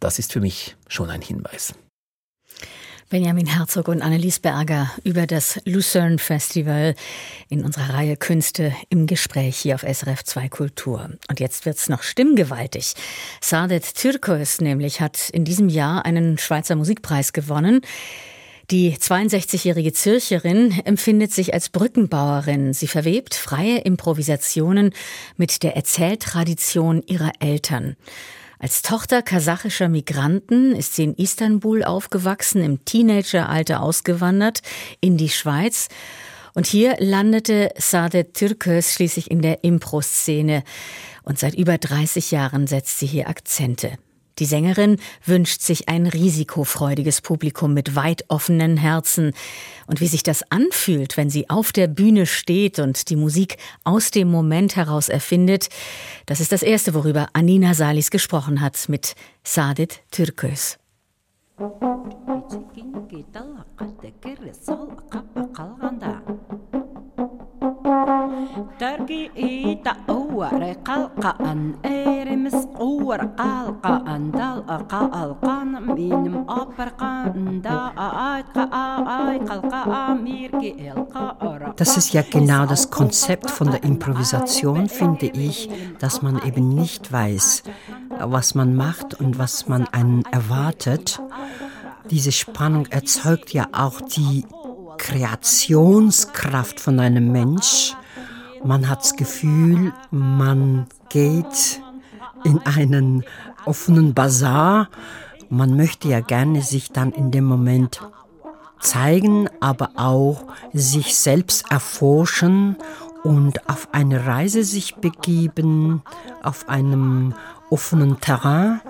das 0.00 0.18
ist 0.18 0.32
für 0.32 0.40
mich 0.40 0.76
schon 0.86 1.08
ein 1.08 1.22
Hinweis. 1.22 1.74
Benjamin 3.10 3.46
Herzog 3.46 3.88
und 3.88 4.02
Annelies 4.02 4.38
Berger 4.38 4.88
über 5.02 5.26
das 5.26 5.60
Lucerne 5.64 6.18
Festival 6.18 6.94
in 7.48 7.64
unserer 7.64 7.92
Reihe 7.94 8.16
Künste 8.16 8.72
im 8.88 9.08
Gespräch 9.08 9.56
hier 9.56 9.74
auf 9.74 9.82
SRF 9.82 10.22
2 10.22 10.48
Kultur. 10.48 11.10
Und 11.28 11.40
jetzt 11.40 11.66
wird's 11.66 11.88
noch 11.88 12.04
stimmgewaltig. 12.04 12.94
Saadet 13.40 13.96
Türkös 13.96 14.60
nämlich 14.60 15.00
hat 15.00 15.28
in 15.30 15.44
diesem 15.44 15.68
Jahr 15.68 16.04
einen 16.04 16.38
Schweizer 16.38 16.76
Musikpreis 16.76 17.32
gewonnen. 17.32 17.80
Die 18.70 18.94
62-jährige 18.94 19.92
Zürcherin 19.92 20.80
empfindet 20.84 21.32
sich 21.32 21.52
als 21.52 21.68
Brückenbauerin. 21.68 22.74
Sie 22.74 22.86
verwebt 22.86 23.34
freie 23.34 23.78
Improvisationen 23.78 24.94
mit 25.36 25.64
der 25.64 25.74
Erzähltradition 25.74 27.02
ihrer 27.02 27.32
Eltern. 27.40 27.96
Als 28.62 28.82
Tochter 28.82 29.22
kasachischer 29.22 29.88
Migranten 29.88 30.76
ist 30.76 30.94
sie 30.94 31.04
in 31.04 31.14
Istanbul 31.14 31.82
aufgewachsen, 31.82 32.62
im 32.62 32.84
Teenageralter 32.84 33.80
ausgewandert 33.80 34.60
in 35.00 35.16
die 35.16 35.30
Schweiz. 35.30 35.88
Und 36.52 36.66
hier 36.66 36.96
landete 36.98 37.70
Saadet 37.78 38.34
Türkös 38.34 38.92
schließlich 38.92 39.30
in 39.30 39.40
der 39.40 39.64
Impro-Szene. 39.64 40.62
Und 41.22 41.38
seit 41.38 41.54
über 41.54 41.78
30 41.78 42.32
Jahren 42.32 42.66
setzt 42.66 42.98
sie 42.98 43.06
hier 43.06 43.30
Akzente. 43.30 43.96
Die 44.38 44.46
Sängerin 44.46 44.96
wünscht 45.24 45.60
sich 45.60 45.88
ein 45.88 46.06
risikofreudiges 46.06 47.20
Publikum 47.20 47.74
mit 47.74 47.96
weit 47.96 48.24
offenen 48.28 48.76
Herzen. 48.76 49.32
Und 49.86 50.00
wie 50.00 50.06
sich 50.06 50.22
das 50.22 50.42
anfühlt, 50.50 51.16
wenn 51.16 51.30
sie 51.30 51.50
auf 51.50 51.72
der 51.72 51.88
Bühne 51.88 52.26
steht 52.26 52.78
und 52.78 53.10
die 53.10 53.16
Musik 53.16 53.56
aus 53.84 54.10
dem 54.10 54.30
Moment 54.30 54.76
heraus 54.76 55.08
erfindet, 55.08 55.68
das 56.26 56.40
ist 56.40 56.52
das 56.52 56.62
Erste, 56.62 56.94
worüber 56.94 57.28
Anina 57.32 57.74
Salis 57.74 58.10
gesprochen 58.10 58.60
hat 58.60 58.88
mit 58.88 59.14
Sadit 59.44 60.00
Türkös. 60.10 60.78
Qalqa'an 73.80 74.32
dal 74.32 74.60
qalqan 74.88 75.68
minim 75.96 76.44
aparqan 76.48 77.60
da 77.64 77.92
ay 77.96 78.42
qa'ay 78.56 79.36
qalqa'a 79.48 80.02
mirki 80.24 80.70
elqa'ara 80.90 81.68
Das 81.76 81.96
ist 81.96 82.12
ja 82.12 82.22
genau 82.22 82.64
das 82.66 82.90
Konzept 82.90 83.50
von 83.50 83.70
der 83.70 83.82
Improvisation, 83.84 84.88
finde 84.88 85.26
ich, 85.26 85.68
dass 85.98 86.22
man 86.22 86.40
eben 86.48 86.68
nicht 86.70 87.12
weiß, 87.12 87.62
was 88.18 88.54
man 88.54 88.74
macht 88.74 89.14
und 89.20 89.38
was 89.38 89.68
man 89.68 89.86
einen 89.88 90.24
erwartet. 90.32 91.20
Diese 92.10 92.32
Spannung 92.32 92.86
erzeugt 92.86 93.52
ja 93.52 93.66
auch 93.72 94.00
die 94.00 94.44
Kreationskraft 94.98 96.80
von 96.80 96.98
einem 96.98 97.30
Mensch. 97.32 97.94
Man 98.64 98.88
hat 98.88 99.00
das 99.00 99.16
Gefühl, 99.16 99.92
man 100.10 100.86
geht 101.08 101.80
in 102.44 102.60
einen 102.60 103.24
offenen 103.64 104.14
Bazar. 104.14 104.88
Man 105.48 105.76
möchte 105.76 106.08
ja 106.08 106.20
gerne 106.20 106.62
sich 106.62 106.92
dann 106.92 107.12
in 107.12 107.30
dem 107.30 107.44
Moment 107.44 108.00
zeigen, 108.80 109.48
aber 109.60 109.90
auch 109.96 110.44
sich 110.72 111.16
selbst 111.16 111.70
erforschen 111.70 112.76
und 113.22 113.68
auf 113.68 113.88
eine 113.92 114.26
Reise 114.26 114.64
sich 114.64 114.96
begeben, 114.96 116.02
auf 116.42 116.68
einem 116.68 117.34
offenen 117.70 118.20
Terrain. 118.20 118.80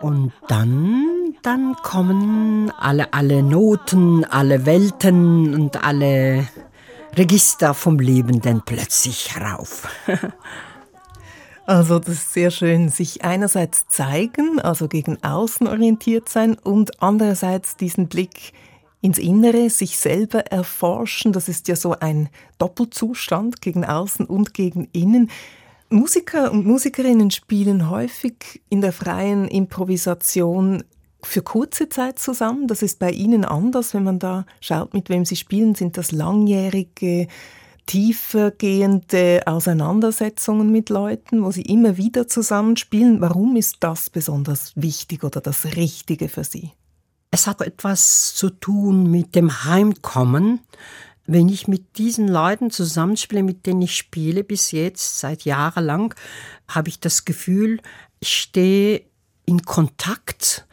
Und 0.00 0.32
dann 0.48 1.20
dann 1.42 1.74
kommen 1.82 2.70
alle, 2.78 3.14
alle 3.14 3.42
Noten, 3.42 4.24
alle 4.24 4.66
Welten 4.66 5.54
und 5.54 5.82
alle 5.82 6.46
Register 7.16 7.74
vom 7.74 7.98
Leben 7.98 8.40
dann 8.40 8.62
plötzlich 8.64 9.34
herauf. 9.34 9.88
Also 11.66 12.00
das 12.00 12.14
ist 12.14 12.32
sehr 12.32 12.50
schön, 12.50 12.88
sich 12.88 13.22
einerseits 13.22 13.86
zeigen, 13.86 14.60
also 14.60 14.88
gegen 14.88 15.22
außen 15.22 15.68
orientiert 15.68 16.28
sein 16.28 16.58
und 16.58 17.00
andererseits 17.00 17.76
diesen 17.76 18.08
Blick 18.08 18.52
ins 19.02 19.18
Innere, 19.18 19.70
sich 19.70 19.98
selber 19.98 20.40
erforschen. 20.46 21.32
Das 21.32 21.48
ist 21.48 21.68
ja 21.68 21.76
so 21.76 21.94
ein 22.00 22.28
Doppelzustand 22.58 23.60
gegen 23.62 23.84
außen 23.84 24.26
und 24.26 24.52
gegen 24.52 24.88
innen. 24.92 25.30
Musiker 25.90 26.50
und 26.50 26.66
Musikerinnen 26.66 27.30
spielen 27.30 27.88
häufig 27.88 28.62
in 28.68 28.80
der 28.80 28.92
freien 28.92 29.46
Improvisation 29.46 30.84
für 31.22 31.42
kurze 31.42 31.88
Zeit 31.88 32.18
zusammen. 32.18 32.66
Das 32.66 32.82
ist 32.82 32.98
bei 32.98 33.10
Ihnen 33.10 33.44
anders, 33.44 33.94
wenn 33.94 34.04
man 34.04 34.18
da 34.18 34.46
schaut, 34.60 34.94
mit 34.94 35.08
wem 35.08 35.24
Sie 35.24 35.36
spielen. 35.36 35.74
Sind 35.74 35.96
das 35.96 36.12
langjährige, 36.12 37.28
tiefergehende 37.86 39.42
Auseinandersetzungen 39.46 40.70
mit 40.70 40.90
Leuten, 40.90 41.42
wo 41.44 41.50
Sie 41.50 41.62
immer 41.62 41.96
wieder 41.96 42.28
zusammenspielen? 42.28 43.20
Warum 43.20 43.56
ist 43.56 43.78
das 43.80 44.10
besonders 44.10 44.72
wichtig 44.76 45.24
oder 45.24 45.40
das 45.40 45.76
Richtige 45.76 46.28
für 46.28 46.44
Sie? 46.44 46.70
Es 47.30 47.46
hat 47.46 47.60
etwas 47.60 48.34
zu 48.34 48.50
tun 48.50 49.10
mit 49.10 49.34
dem 49.34 49.64
Heimkommen. 49.64 50.60
Wenn 51.26 51.48
ich 51.48 51.68
mit 51.68 51.98
diesen 51.98 52.26
Leuten 52.26 52.70
zusammenspiele, 52.70 53.44
mit 53.44 53.66
denen 53.66 53.82
ich 53.82 53.96
spiele 53.96 54.42
bis 54.42 54.72
jetzt, 54.72 55.20
seit 55.20 55.44
jahrelang, 55.44 56.14
habe 56.66 56.88
ich 56.88 56.98
das 56.98 57.24
Gefühl, 57.24 57.80
ich 58.18 58.36
stehe 58.36 59.02
in 59.46 59.62
Kontakt 59.62 60.66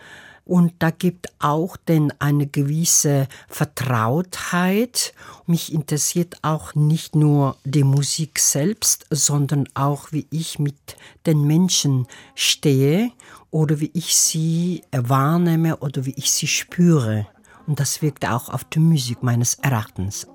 und 0.47 0.73
da 0.79 0.91
gibt 0.91 1.27
auch 1.39 1.75
denn 1.75 2.13
eine 2.19 2.47
gewisse 2.47 3.27
Vertrautheit. 3.49 5.13
Mich 5.45 5.73
interessiert 5.73 6.37
auch 6.41 6.73
nicht 6.73 7.15
nur 7.15 7.57
die 7.65 7.83
Musik 7.83 8.39
selbst, 8.39 9.05
sondern 9.09 9.67
auch, 9.73 10.11
wie 10.11 10.25
ich 10.31 10.57
mit 10.57 10.95
den 11.25 11.43
Menschen 11.43 12.07
stehe 12.35 13.11
oder 13.51 13.79
wie 13.79 13.91
ich 13.93 14.15
sie 14.15 14.83
wahrnehme 14.91 15.77
oder 15.77 16.05
wie 16.05 16.13
ich 16.15 16.31
sie 16.31 16.47
spüre. 16.47 17.27
Und 17.65 17.79
das 17.79 18.01
wirkt 18.01 18.25
auch 18.25 18.49
auf 18.49 18.63
die 18.63 18.79
Musik 18.79 19.23
meines 19.23 19.55
Erachtens 19.55 20.27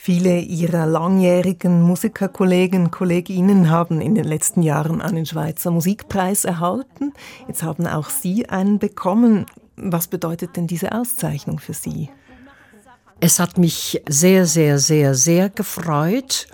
Viele 0.00 0.38
Ihrer 0.38 0.86
langjährigen 0.86 1.82
Musikerkollegen, 1.82 2.92
Kolleginnen 2.92 3.68
haben 3.68 4.00
in 4.00 4.14
den 4.14 4.24
letzten 4.24 4.62
Jahren 4.62 5.02
einen 5.02 5.26
Schweizer 5.26 5.72
Musikpreis 5.72 6.44
erhalten. 6.44 7.12
Jetzt 7.48 7.64
haben 7.64 7.84
auch 7.84 8.08
Sie 8.08 8.48
einen 8.48 8.78
bekommen. 8.78 9.44
Was 9.74 10.06
bedeutet 10.06 10.56
denn 10.56 10.68
diese 10.68 10.92
Auszeichnung 10.92 11.58
für 11.58 11.74
Sie? 11.74 12.10
Es 13.18 13.40
hat 13.40 13.58
mich 13.58 14.00
sehr, 14.08 14.46
sehr, 14.46 14.78
sehr, 14.78 15.16
sehr 15.16 15.50
gefreut. 15.50 16.46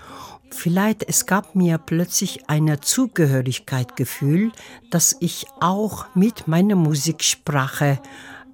Vielleicht 0.48 1.06
es 1.06 1.26
gab 1.26 1.54
mir 1.54 1.76
plötzlich 1.76 2.48
ein 2.48 2.74
Zugehörigkeitsgefühl, 2.80 4.52
dass 4.90 5.16
ich 5.20 5.46
auch 5.60 6.06
mit 6.14 6.48
meiner 6.48 6.76
Musiksprache 6.76 8.00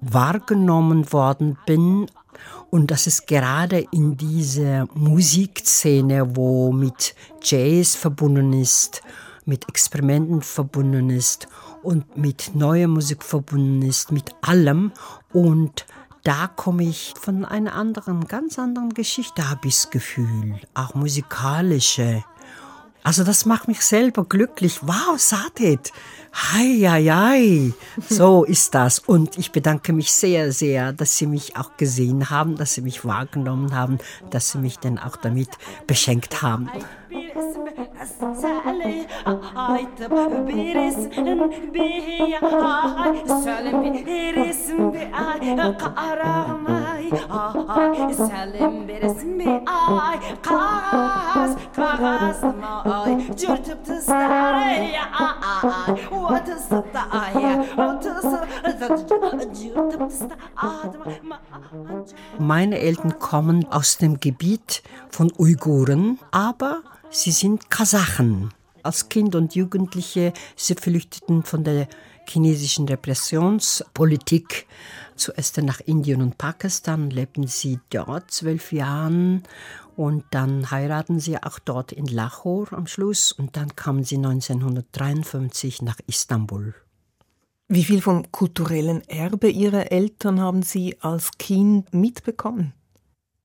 wahrgenommen 0.01 1.13
worden 1.13 1.57
bin 1.65 2.07
und 2.71 2.89
das 2.89 3.05
ist 3.05 3.27
gerade 3.27 3.85
in 3.91 4.15
dieser 4.15 4.87
Musikszene, 4.95 6.37
wo 6.37 6.71
mit 6.71 7.13
Jazz 7.43 7.95
verbunden 7.95 8.53
ist, 8.53 9.01
mit 9.43 9.67
Experimenten 9.67 10.41
verbunden 10.41 11.09
ist 11.09 11.49
und 11.83 12.15
mit 12.15 12.55
neuer 12.55 12.87
Musik 12.87 13.23
verbunden 13.23 13.81
ist, 13.81 14.13
mit 14.13 14.31
allem. 14.41 14.93
Und 15.33 15.85
da 16.23 16.47
komme 16.47 16.83
ich 16.83 17.13
von 17.19 17.43
einer 17.43 17.73
anderen, 17.73 18.25
ganz 18.29 18.57
anderen 18.57 18.93
Geschichte, 18.93 19.49
habe 19.49 19.67
ich 19.67 19.75
das 19.75 19.89
Gefühl, 19.89 20.57
auch 20.73 20.95
musikalische. 20.95 22.23
Also 23.03 23.25
das 23.25 23.45
macht 23.45 23.67
mich 23.67 23.81
selber 23.81 24.23
glücklich. 24.23 24.79
Wow, 24.83 25.17
Sadet, 25.19 25.91
Hei. 26.33 27.73
So 28.09 28.43
ist 28.43 28.73
das. 28.73 28.99
Und 28.99 29.37
ich 29.37 29.51
bedanke 29.51 29.93
mich 29.93 30.11
sehr, 30.11 30.51
sehr, 30.51 30.93
dass 30.93 31.17
Sie 31.17 31.27
mich 31.27 31.57
auch 31.57 31.77
gesehen 31.77 32.29
haben, 32.29 32.55
dass 32.55 32.73
Sie 32.73 32.81
mich 32.81 33.05
wahrgenommen 33.05 33.75
haben, 33.75 33.99
dass 34.29 34.51
Sie 34.51 34.57
mich 34.57 34.77
dann 34.79 34.97
auch 34.97 35.17
damit 35.17 35.49
beschenkt 35.87 36.41
haben. 36.41 36.69
Ay 47.67 48.13
Selim 48.13 48.87
beresin 48.87 49.39
bir 49.39 49.47
ay 49.99 50.19
Kağız 50.41 51.55
kağızma 51.75 52.83
ay 52.83 53.35
Cürtüp 53.37 53.85
tıstar 53.85 54.53
ay 54.53 54.93
Otısı 56.11 56.83
da 56.93 57.19
ay 57.19 57.59
Otısı 57.77 58.47
Cürtüp 59.61 60.09
tıstar 60.09 60.31
Meine 62.39 62.75
Eltern 62.75 63.11
kommen 63.19 63.63
aus 63.71 63.97
dem 63.97 64.19
Gebiet 64.19 64.83
von 65.11 65.31
Uiguren, 65.37 66.19
aber 66.31 66.83
sie 67.09 67.31
sind 67.31 67.69
Kasachen. 67.69 68.51
Als 68.83 69.09
Kind 69.09 69.35
und 69.35 69.55
Jugendliche, 69.55 70.33
sie 70.55 70.75
flüchteten 70.75 71.43
von 71.43 71.63
der 71.63 71.87
chinesischen 72.27 72.87
Repressionspolitik 72.87 74.67
zuerst 75.21 75.57
nach 75.59 75.79
Indien 75.79 76.21
und 76.21 76.37
Pakistan, 76.37 77.09
lebten 77.09 77.47
sie 77.47 77.79
dort 77.89 78.31
zwölf 78.31 78.71
Jahre 78.71 79.41
und 79.95 80.23
dann 80.31 80.71
heiraten 80.71 81.19
sie 81.19 81.41
auch 81.41 81.59
dort 81.59 81.91
in 81.91 82.07
Lahore 82.07 82.75
am 82.75 82.87
Schluss 82.87 83.31
und 83.31 83.55
dann 83.55 83.75
kamen 83.75 84.03
sie 84.03 84.17
1953 84.17 85.81
nach 85.81 85.99
Istanbul. 86.07 86.73
Wie 87.67 87.85
viel 87.85 88.01
vom 88.01 88.29
kulturellen 88.31 89.01
Erbe 89.07 89.49
Ihrer 89.49 89.93
Eltern 89.93 90.41
haben 90.41 90.61
Sie 90.61 90.99
als 90.99 91.31
Kind 91.37 91.93
mitbekommen? 91.93 92.73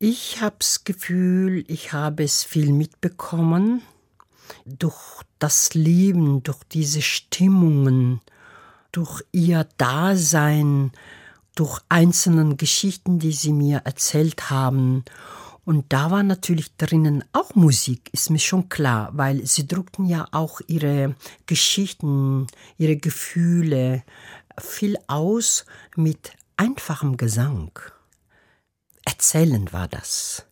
Ich 0.00 0.42
habe 0.42 0.56
das 0.58 0.82
Gefühl, 0.82 1.64
ich 1.68 1.92
habe 1.92 2.24
es 2.24 2.42
viel 2.42 2.72
mitbekommen 2.72 3.82
durch 4.64 5.22
das 5.38 5.74
Leben, 5.74 6.42
durch 6.42 6.64
diese 6.64 7.02
Stimmungen, 7.02 8.20
durch 8.90 9.22
ihr 9.30 9.66
Dasein, 9.78 10.90
durch 11.56 11.80
einzelne 11.88 12.54
Geschichten, 12.54 13.18
die 13.18 13.32
sie 13.32 13.52
mir 13.52 13.78
erzählt 13.78 14.50
haben. 14.50 15.04
Und 15.64 15.86
da 15.88 16.12
war 16.12 16.22
natürlich 16.22 16.76
drinnen 16.76 17.24
auch 17.32 17.56
Musik, 17.56 18.08
ist 18.12 18.30
mir 18.30 18.38
schon 18.38 18.68
klar, 18.68 19.10
weil 19.14 19.44
sie 19.44 19.66
druckten 19.66 20.04
ja 20.04 20.28
auch 20.30 20.60
ihre 20.68 21.16
Geschichten, 21.46 22.46
ihre 22.78 22.96
Gefühle 22.96 24.04
viel 24.58 24.96
aus 25.08 25.66
mit 25.96 26.32
einfachem 26.56 27.16
Gesang. 27.16 27.72
Erzählend 29.04 29.72
war 29.72 29.88
das 29.88 30.46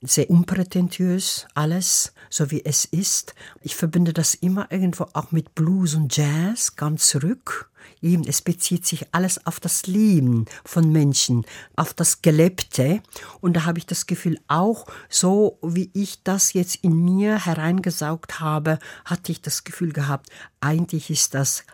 sehr 0.00 0.30
unprätentiös 0.30 1.46
alles, 1.54 2.12
so 2.30 2.50
wie 2.50 2.64
es 2.64 2.84
ist. 2.84 3.34
Ich 3.60 3.74
verbinde 3.74 4.12
das 4.12 4.34
immer 4.34 4.70
irgendwo 4.70 5.06
auch 5.12 5.32
mit 5.32 5.54
Blues 5.54 5.94
und 5.94 6.16
Jazz 6.16 6.76
ganz 6.76 7.08
zurück. 7.08 7.70
Eben, 8.02 8.24
es 8.26 8.42
bezieht 8.42 8.86
sich 8.86 9.06
alles 9.12 9.44
auf 9.46 9.60
das 9.60 9.86
Leben 9.86 10.46
von 10.64 10.90
Menschen, 10.92 11.44
auf 11.76 11.94
das 11.94 12.22
Gelebte. 12.22 13.02
Und 13.40 13.54
da 13.54 13.64
habe 13.64 13.78
ich 13.78 13.86
das 13.86 14.06
Gefühl, 14.06 14.38
auch 14.48 14.86
so 15.08 15.58
wie 15.62 15.90
ich 15.94 16.22
das 16.22 16.52
jetzt 16.52 16.76
in 16.76 16.96
mir 17.04 17.44
hereingesaugt 17.44 18.40
habe, 18.40 18.78
hatte 19.04 19.32
ich 19.32 19.42
das 19.42 19.64
Gefühl 19.64 19.92
gehabt, 19.92 20.28
eigentlich 20.60 21.10
ist 21.10 21.34
das 21.34 21.64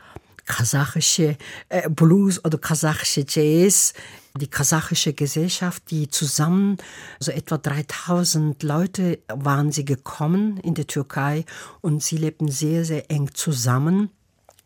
kasachische 0.47 1.37
äh, 1.69 1.89
Blues 1.89 2.45
oder 2.45 2.59
kasachische 2.59 3.25
Jazz, 3.27 3.95
die 4.39 4.49
kasachische 4.49 5.13
Gesellschaft, 5.13 5.91
die 5.91 6.09
zusammen, 6.09 6.77
so 7.21 7.31
etwa 7.31 7.57
3000 7.57 8.63
Leute 8.63 9.21
waren 9.29 9.73
sie 9.73 9.85
gekommen 9.85 10.59
in 10.59 10.75
der 10.75 10.87
Türkei 10.87 11.45
und 11.81 12.03
sie 12.03 12.17
lebten 12.17 12.49
sehr, 12.49 12.85
sehr 12.85 13.11
eng 13.11 13.31
zusammen 13.33 14.11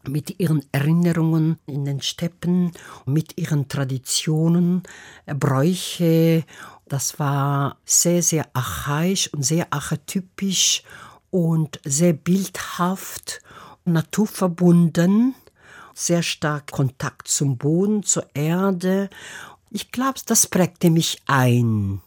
mit 0.07 0.39
ihren 0.39 0.65
Erinnerungen 0.73 1.59
in 1.67 1.85
den 1.85 2.01
Steppen, 2.01 2.73
mit 3.07 3.39
ihren 3.39 3.69
Traditionen, 3.69 4.83
äh, 5.27 5.35
Bräuche. 5.35 6.45
Das 6.87 7.19
war 7.19 7.79
sehr, 7.85 8.23
sehr 8.23 8.47
archaisch 8.55 9.33
und 9.33 9.43
sehr 9.45 9.73
archetypisch 9.73 10.83
und 11.31 11.81
sehr 11.85 12.13
bildhaft, 12.15 13.43
naturverbunden 13.85 15.35
sehr 15.99 16.23
stark 16.23 16.71
Kontakt 16.71 17.29
zum 17.29 17.59
Boden, 17.59 18.05
zur 18.05 18.25
Erde. 18.35 19.11
Ich 19.71 19.91
glaube, 19.91 20.21
das 20.27 20.47
prägte 20.47 20.91
mich 20.91 21.21
ein. 21.27 22.01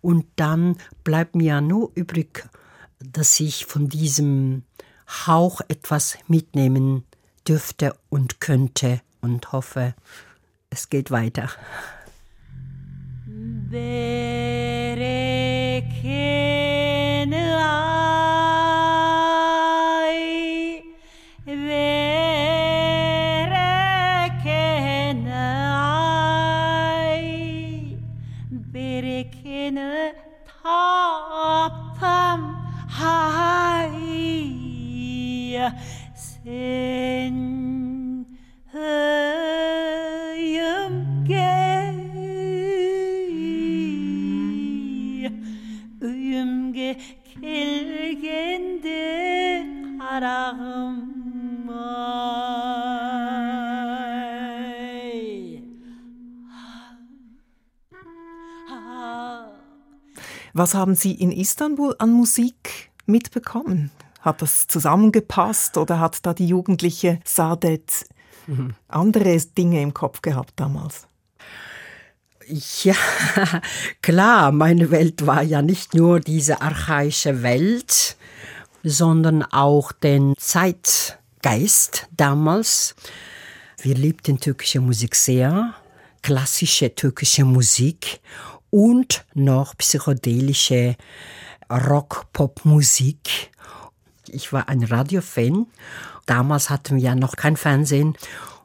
Und 0.00 0.26
dann 0.36 0.76
bleibt 1.02 1.34
mir 1.34 1.46
ja 1.46 1.60
nur 1.60 1.90
übrig, 1.94 2.46
dass 2.98 3.40
ich 3.40 3.64
von 3.64 3.88
diesem 3.88 4.64
Hauch 5.26 5.60
etwas 5.68 6.18
mitnehmen 6.28 7.04
dürfte 7.48 7.94
und 8.08 8.40
könnte 8.40 9.00
und 9.20 9.52
hoffe, 9.52 9.94
es 10.70 10.88
geht 10.88 11.10
weiter. 11.10 11.50
Berekene 13.72 14.41
Was 60.62 60.74
haben 60.74 60.94
Sie 60.94 61.10
in 61.10 61.32
Istanbul 61.32 61.96
an 61.98 62.12
Musik 62.12 62.92
mitbekommen? 63.04 63.90
Hat 64.20 64.42
das 64.42 64.68
zusammengepasst 64.68 65.76
oder 65.76 65.98
hat 65.98 66.24
da 66.24 66.34
die 66.34 66.46
jugendliche 66.46 67.18
Sadet 67.24 68.06
mhm. 68.46 68.76
andere 68.86 69.38
Dinge 69.38 69.82
im 69.82 69.92
Kopf 69.92 70.22
gehabt 70.22 70.52
damals? 70.54 71.08
Ja, 72.84 72.94
klar, 74.02 74.52
meine 74.52 74.92
Welt 74.92 75.26
war 75.26 75.42
ja 75.42 75.62
nicht 75.62 75.94
nur 75.94 76.20
diese 76.20 76.62
archaische 76.62 77.42
Welt, 77.42 78.16
sondern 78.84 79.42
auch 79.42 79.90
den 79.90 80.34
Zeitgeist 80.38 82.06
damals. 82.12 82.94
Wir 83.80 83.96
liebten 83.96 84.38
türkische 84.38 84.80
Musik 84.80 85.16
sehr, 85.16 85.74
klassische 86.22 86.94
türkische 86.94 87.44
Musik 87.44 88.20
und 88.72 89.24
noch 89.34 89.76
psychedelische 89.76 90.96
Rock-Pop-Musik. 91.70 93.52
Ich 94.28 94.52
war 94.52 94.68
ein 94.68 94.82
Radiofan. 94.82 95.66
Damals 96.26 96.70
hatten 96.70 96.96
wir 96.96 97.02
ja 97.02 97.14
noch 97.14 97.36
kein 97.36 97.56
Fernsehen. 97.56 98.16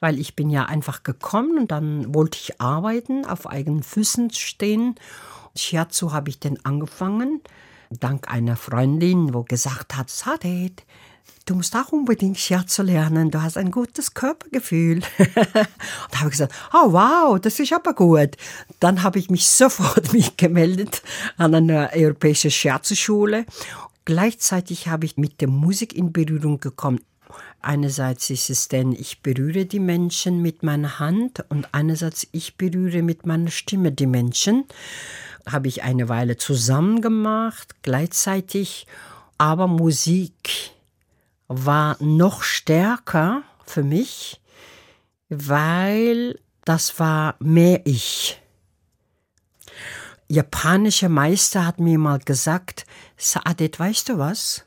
weil 0.00 0.18
ich 0.18 0.36
bin 0.36 0.48
ja 0.48 0.64
einfach 0.64 1.02
gekommen 1.02 1.58
und 1.58 1.70
dann 1.70 2.14
wollte 2.14 2.38
ich 2.40 2.62
arbeiten, 2.62 3.26
auf 3.26 3.46
eigenen 3.46 3.82
Füßen 3.82 4.30
stehen. 4.30 4.94
Shiatsu 5.54 6.12
habe 6.14 6.30
ich 6.30 6.40
dann 6.40 6.58
angefangen 6.62 7.42
dank 7.90 8.30
einer 8.32 8.56
Freundin, 8.56 9.34
wo 9.34 9.42
gesagt 9.42 9.96
hat, 9.96 10.10
Sadet, 10.10 10.84
du 11.46 11.54
musst 11.54 11.74
auch 11.74 11.92
unbedingt 11.92 12.38
Scherzo 12.38 12.82
lernen, 12.82 13.30
du 13.30 13.42
hast 13.42 13.56
ein 13.56 13.70
gutes 13.70 14.14
Körpergefühl. 14.14 15.02
und 15.18 15.28
da 16.10 16.18
habe 16.18 16.26
ich 16.26 16.32
gesagt, 16.32 16.54
oh 16.72 16.92
wow, 16.92 17.40
das 17.40 17.58
ist 17.58 17.72
aber 17.72 17.94
gut. 17.94 18.36
Dann 18.80 19.02
habe 19.02 19.18
ich 19.18 19.30
mich 19.30 19.46
sofort 19.50 20.12
mich 20.12 20.36
gemeldet 20.36 21.02
an 21.36 21.54
einer 21.54 21.90
europäischen 21.94 22.50
Scherzo-Schule. 22.50 23.46
Gleichzeitig 24.04 24.88
habe 24.88 25.06
ich 25.06 25.16
mit 25.16 25.40
der 25.40 25.48
Musik 25.48 25.94
in 25.94 26.12
Berührung 26.12 26.60
gekommen. 26.60 27.00
Einerseits 27.60 28.30
ist 28.30 28.50
es 28.50 28.68
denn, 28.68 28.92
ich 28.92 29.20
berühre 29.20 29.66
die 29.66 29.80
Menschen 29.80 30.40
mit 30.40 30.62
meiner 30.62 30.98
Hand 30.98 31.44
und 31.48 31.68
einerseits 31.72 32.26
ich 32.30 32.56
berühre 32.56 33.02
mit 33.02 33.26
meiner 33.26 33.50
Stimme 33.50 33.92
die 33.92 34.06
Menschen 34.06 34.64
habe 35.46 35.68
ich 35.68 35.82
eine 35.82 36.08
Weile 36.08 36.36
zusammen 36.36 37.00
gemacht, 37.00 37.82
gleichzeitig, 37.82 38.86
aber 39.38 39.66
Musik 39.66 40.72
war 41.48 41.96
noch 42.00 42.42
stärker 42.42 43.42
für 43.64 43.82
mich, 43.82 44.40
weil 45.28 46.38
das 46.64 46.98
war 46.98 47.36
mehr 47.40 47.86
ich. 47.86 48.40
Japanischer 50.28 51.08
Meister 51.08 51.64
hat 51.64 51.80
mir 51.80 51.98
mal 51.98 52.18
gesagt, 52.18 52.84
Saadet, 53.16 53.80
weißt 53.80 54.10
du 54.10 54.18
was? 54.18 54.64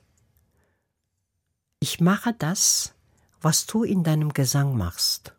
Ich 1.79 1.99
mache 1.99 2.33
das, 2.37 2.93
was 3.41 3.67
du 3.67 3.83
in 3.83 4.03
deinem 4.03 4.33
Gesang 4.33 4.75
machst. 4.75 5.33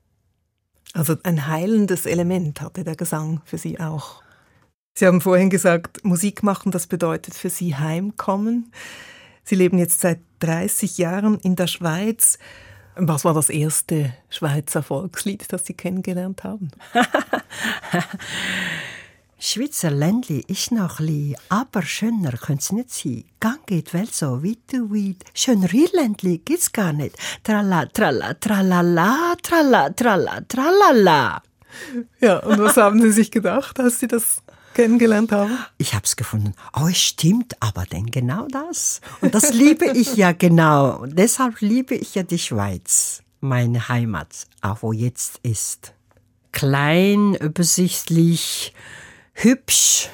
Also 0.93 1.17
ein 1.23 1.47
heilendes 1.47 2.07
Element 2.07 2.61
hatte 2.61 2.85
der 2.85 2.97
Gesang 2.97 3.41
für 3.45 3.59
Sie 3.59 3.81
auch. 3.81 4.23
Sie 4.95 5.07
haben 5.07 5.21
vorhin 5.21 5.49
gesagt, 5.49 6.05
Musik 6.05 6.43
machen, 6.43 6.71
das 6.71 6.87
bedeutet 6.87 7.35
für 7.35 7.49
Sie 7.49 7.77
Heimkommen. 7.77 8.73
Sie 9.43 9.55
leben 9.55 9.79
jetzt 9.79 10.01
seit 10.01 10.21
30 10.41 10.99
Jahren 10.99 11.39
in 11.41 11.57
der 11.57 11.67
Schweiz. 11.67 12.39
Was 12.95 13.25
war 13.25 13.33
das 13.33 13.49
erste 13.49 14.13
Schweizer 14.29 14.83
Volkslied, 14.83 15.51
das 15.51 15.65
Sie 15.65 15.73
kennengelernt 15.73 16.45
haben? 16.45 16.71
Schweizer 19.39 19.91
Ländli 19.91 20.45
ist 20.47 20.71
noch 20.71 21.01
li, 21.01 21.35
aber 21.49 21.83
schöner 21.83 22.33
könnte 22.33 22.63
es 22.63 22.73
nicht 22.73 22.91
sein. 22.91 23.25
Gang 23.41 23.67
geht 23.67 23.93
Welt 23.93 24.15
so 24.15 24.45
weit 24.45 24.73
weit. 24.73 25.25
Schöner 25.35 25.69
Ländli 25.95 26.39
gibt's 26.39 26.71
gar 26.71 26.93
nicht. 26.93 27.17
Tralla, 27.43 27.87
tralla, 27.87 28.35
tralala, 28.35 29.35
tralla, 29.43 29.91
tralla, 29.91 30.43
tralala. 30.43 31.43
Ja, 32.21 32.39
und 32.41 32.61
was 32.61 32.77
haben 32.77 33.01
Sie 33.01 33.11
sich 33.11 33.31
gedacht, 33.31 33.81
als 33.81 33.99
Sie 33.99 34.07
das 34.07 34.42
kennengelernt 34.75 35.33
haben? 35.33 35.59
Ich 35.79 35.95
habe 35.95 36.05
es 36.05 36.17
gefunden. 36.17 36.55
Oh, 36.75 36.87
es 36.89 37.01
stimmt 37.01 37.57
aber 37.61 37.85
denn 37.85 38.07
genau 38.07 38.47
das. 38.49 39.01
Und 39.21 39.35
das 39.35 39.53
liebe 39.53 39.87
ich 39.87 40.17
ja 40.17 40.33
genau. 40.33 40.97
Und 40.99 41.19
deshalb 41.19 41.61
liebe 41.61 41.95
ich 41.95 42.15
ja 42.15 42.23
die 42.23 42.39
Schweiz, 42.39 43.23
meine 43.41 43.89
Heimat, 43.89 44.47
auch 44.61 44.83
wo 44.83 44.93
jetzt 44.93 45.39
ist. 45.43 45.95
Klein, 46.53 47.35
übersichtlich, 47.35 48.75
hübsch 49.35 50.09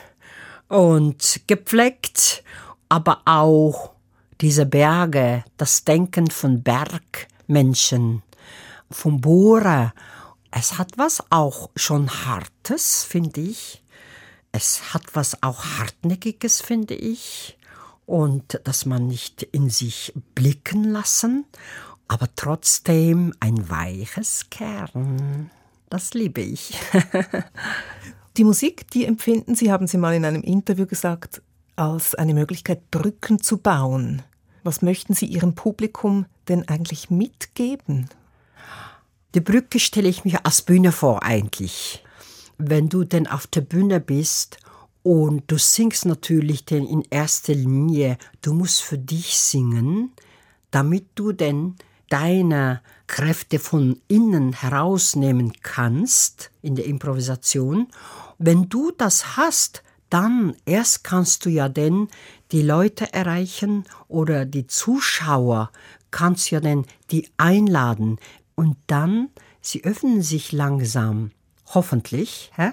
und 0.68 1.40
gepflegt, 1.46 2.44
aber 2.88 3.22
auch 3.24 3.92
diese 4.40 4.66
Berge, 4.66 5.44
das 5.56 5.84
Denken 5.84 6.30
von 6.30 6.62
Bergmenschen, 6.62 8.22
vom 8.90 9.20
Bohrer. 9.20 9.92
Es 10.50 10.78
hat 10.78 10.92
was 10.96 11.22
auch 11.30 11.70
schon 11.76 12.08
Hartes, 12.24 13.04
finde 13.04 13.40
ich. 13.40 13.82
Es 14.58 14.92
hat 14.92 15.14
was 15.14 15.40
auch 15.44 15.64
Hartnäckiges, 15.64 16.60
finde 16.60 16.96
ich. 16.96 17.56
Und 18.06 18.60
dass 18.64 18.86
man 18.86 19.06
nicht 19.06 19.44
in 19.44 19.70
sich 19.70 20.12
blicken 20.34 20.82
lassen, 20.82 21.44
aber 22.08 22.26
trotzdem 22.34 23.32
ein 23.38 23.70
weiches 23.70 24.50
Kern. 24.50 25.50
Das 25.90 26.12
liebe 26.12 26.40
ich. 26.40 26.76
die 28.36 28.42
Musik, 28.42 28.90
die 28.90 29.04
empfinden 29.04 29.54
Sie, 29.54 29.70
haben 29.70 29.86
Sie 29.86 29.96
mal 29.96 30.16
in 30.16 30.24
einem 30.24 30.42
Interview 30.42 30.86
gesagt, 30.86 31.40
als 31.76 32.16
eine 32.16 32.34
Möglichkeit, 32.34 32.90
Brücken 32.90 33.40
zu 33.40 33.58
bauen. 33.58 34.22
Was 34.64 34.82
möchten 34.82 35.14
Sie 35.14 35.26
Ihrem 35.26 35.54
Publikum 35.54 36.26
denn 36.48 36.66
eigentlich 36.66 37.10
mitgeben? 37.10 38.08
Die 39.36 39.40
Brücke 39.40 39.78
stelle 39.78 40.08
ich 40.08 40.24
mir 40.24 40.44
als 40.44 40.62
Bühne 40.62 40.90
vor 40.90 41.22
eigentlich 41.22 42.02
wenn 42.58 42.88
du 42.88 43.04
denn 43.04 43.26
auf 43.26 43.46
der 43.46 43.60
Bühne 43.62 44.00
bist 44.00 44.58
und 45.02 45.44
du 45.46 45.58
singst 45.58 46.04
natürlich 46.04 46.64
denn 46.64 46.84
in 46.84 47.02
erster 47.08 47.54
Linie, 47.54 48.18
du 48.42 48.52
musst 48.52 48.82
für 48.82 48.98
dich 48.98 49.36
singen, 49.36 50.12
damit 50.70 51.06
du 51.14 51.32
denn 51.32 51.76
deine 52.10 52.82
Kräfte 53.06 53.58
von 53.58 54.00
innen 54.08 54.52
herausnehmen 54.52 55.52
kannst 55.62 56.50
in 56.62 56.74
der 56.74 56.86
Improvisation. 56.86 57.88
Wenn 58.38 58.68
du 58.68 58.90
das 58.96 59.36
hast, 59.36 59.82
dann 60.10 60.56
erst 60.64 61.04
kannst 61.04 61.44
du 61.44 61.50
ja 61.50 61.68
denn 61.68 62.08
die 62.50 62.62
Leute 62.62 63.12
erreichen 63.12 63.84
oder 64.08 64.46
die 64.46 64.66
Zuschauer 64.66 65.70
kannst 66.10 66.50
ja 66.50 66.60
denn 66.60 66.86
die 67.10 67.28
einladen 67.36 68.18
und 68.54 68.76
dann 68.86 69.28
sie 69.60 69.84
öffnen 69.84 70.22
sich 70.22 70.52
langsam 70.52 71.30
hoffentlich, 71.74 72.50
hä? 72.56 72.72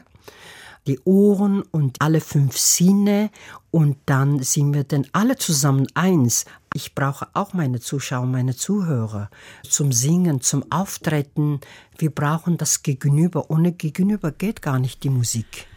die 0.88 0.99
Ohren 1.03 1.63
und 1.71 2.01
alle 2.01 2.21
fünf 2.21 2.58
Sinne 2.58 3.31
und 3.71 3.97
dann 4.05 4.41
sind 4.43 4.73
wir 4.73 4.84
denn 4.84 5.08
alle 5.13 5.36
zusammen 5.38 5.88
eins. 5.95 6.45
Ich 6.73 6.93
brauche 6.93 7.27
auch 7.34 7.53
meine 7.53 7.79
Zuschauer, 7.79 8.25
meine 8.25 8.55
Zuhörer 8.55 9.29
zum 9.67 9.91
Singen, 9.91 10.41
zum 10.41 10.71
Auftreten. 10.71 11.60
Wir 11.97 12.12
brauchen 12.12 12.58
das 12.58 12.84
Gegenüber. 12.84 13.49
Ohne 13.49 13.71
Gegenüber 13.71 14.31
geht 14.31 14.62
gar 14.62 14.79
nicht 14.79 15.03
die 15.03 15.10
Musik. 15.10 15.67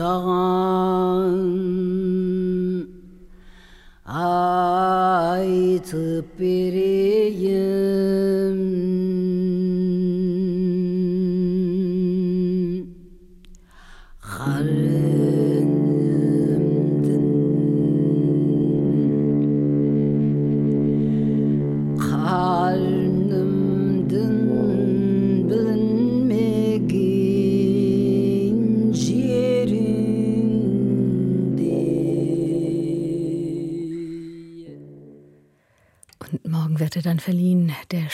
aytıp 0.00 0.89
Теперь 5.90 7.32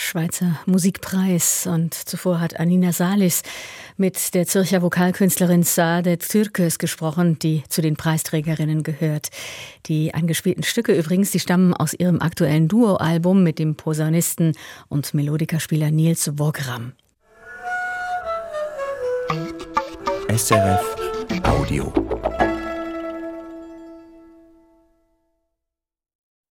Schweizer 0.07 0.59
Musikpreis. 0.65 1.67
Und 1.67 1.93
zuvor 1.93 2.39
hat 2.39 2.59
Anina 2.59 2.93
Salis 2.93 3.43
mit 3.97 4.33
der 4.33 4.47
Zürcher 4.47 4.81
Vokalkünstlerin 4.81 5.63
Saadet 5.63 6.27
Türkes 6.29 6.79
gesprochen, 6.79 7.37
die 7.39 7.63
zu 7.67 7.81
den 7.81 7.97
Preisträgerinnen 7.97 8.83
gehört. 8.83 9.29
Die 9.87 10.13
angespielten 10.13 10.63
Stücke 10.63 10.93
übrigens, 10.93 11.31
die 11.31 11.39
stammen 11.39 11.73
aus 11.73 11.93
ihrem 11.93 12.21
aktuellen 12.21 12.69
Duo-Album 12.69 13.43
mit 13.43 13.59
dem 13.59 13.75
Posaunisten 13.75 14.53
und 14.87 15.13
Melodikerspieler 15.13 15.91
Nils 15.91 16.31
Wogram. 16.37 16.93
SRF 20.29 20.95
Audio. 21.43 21.91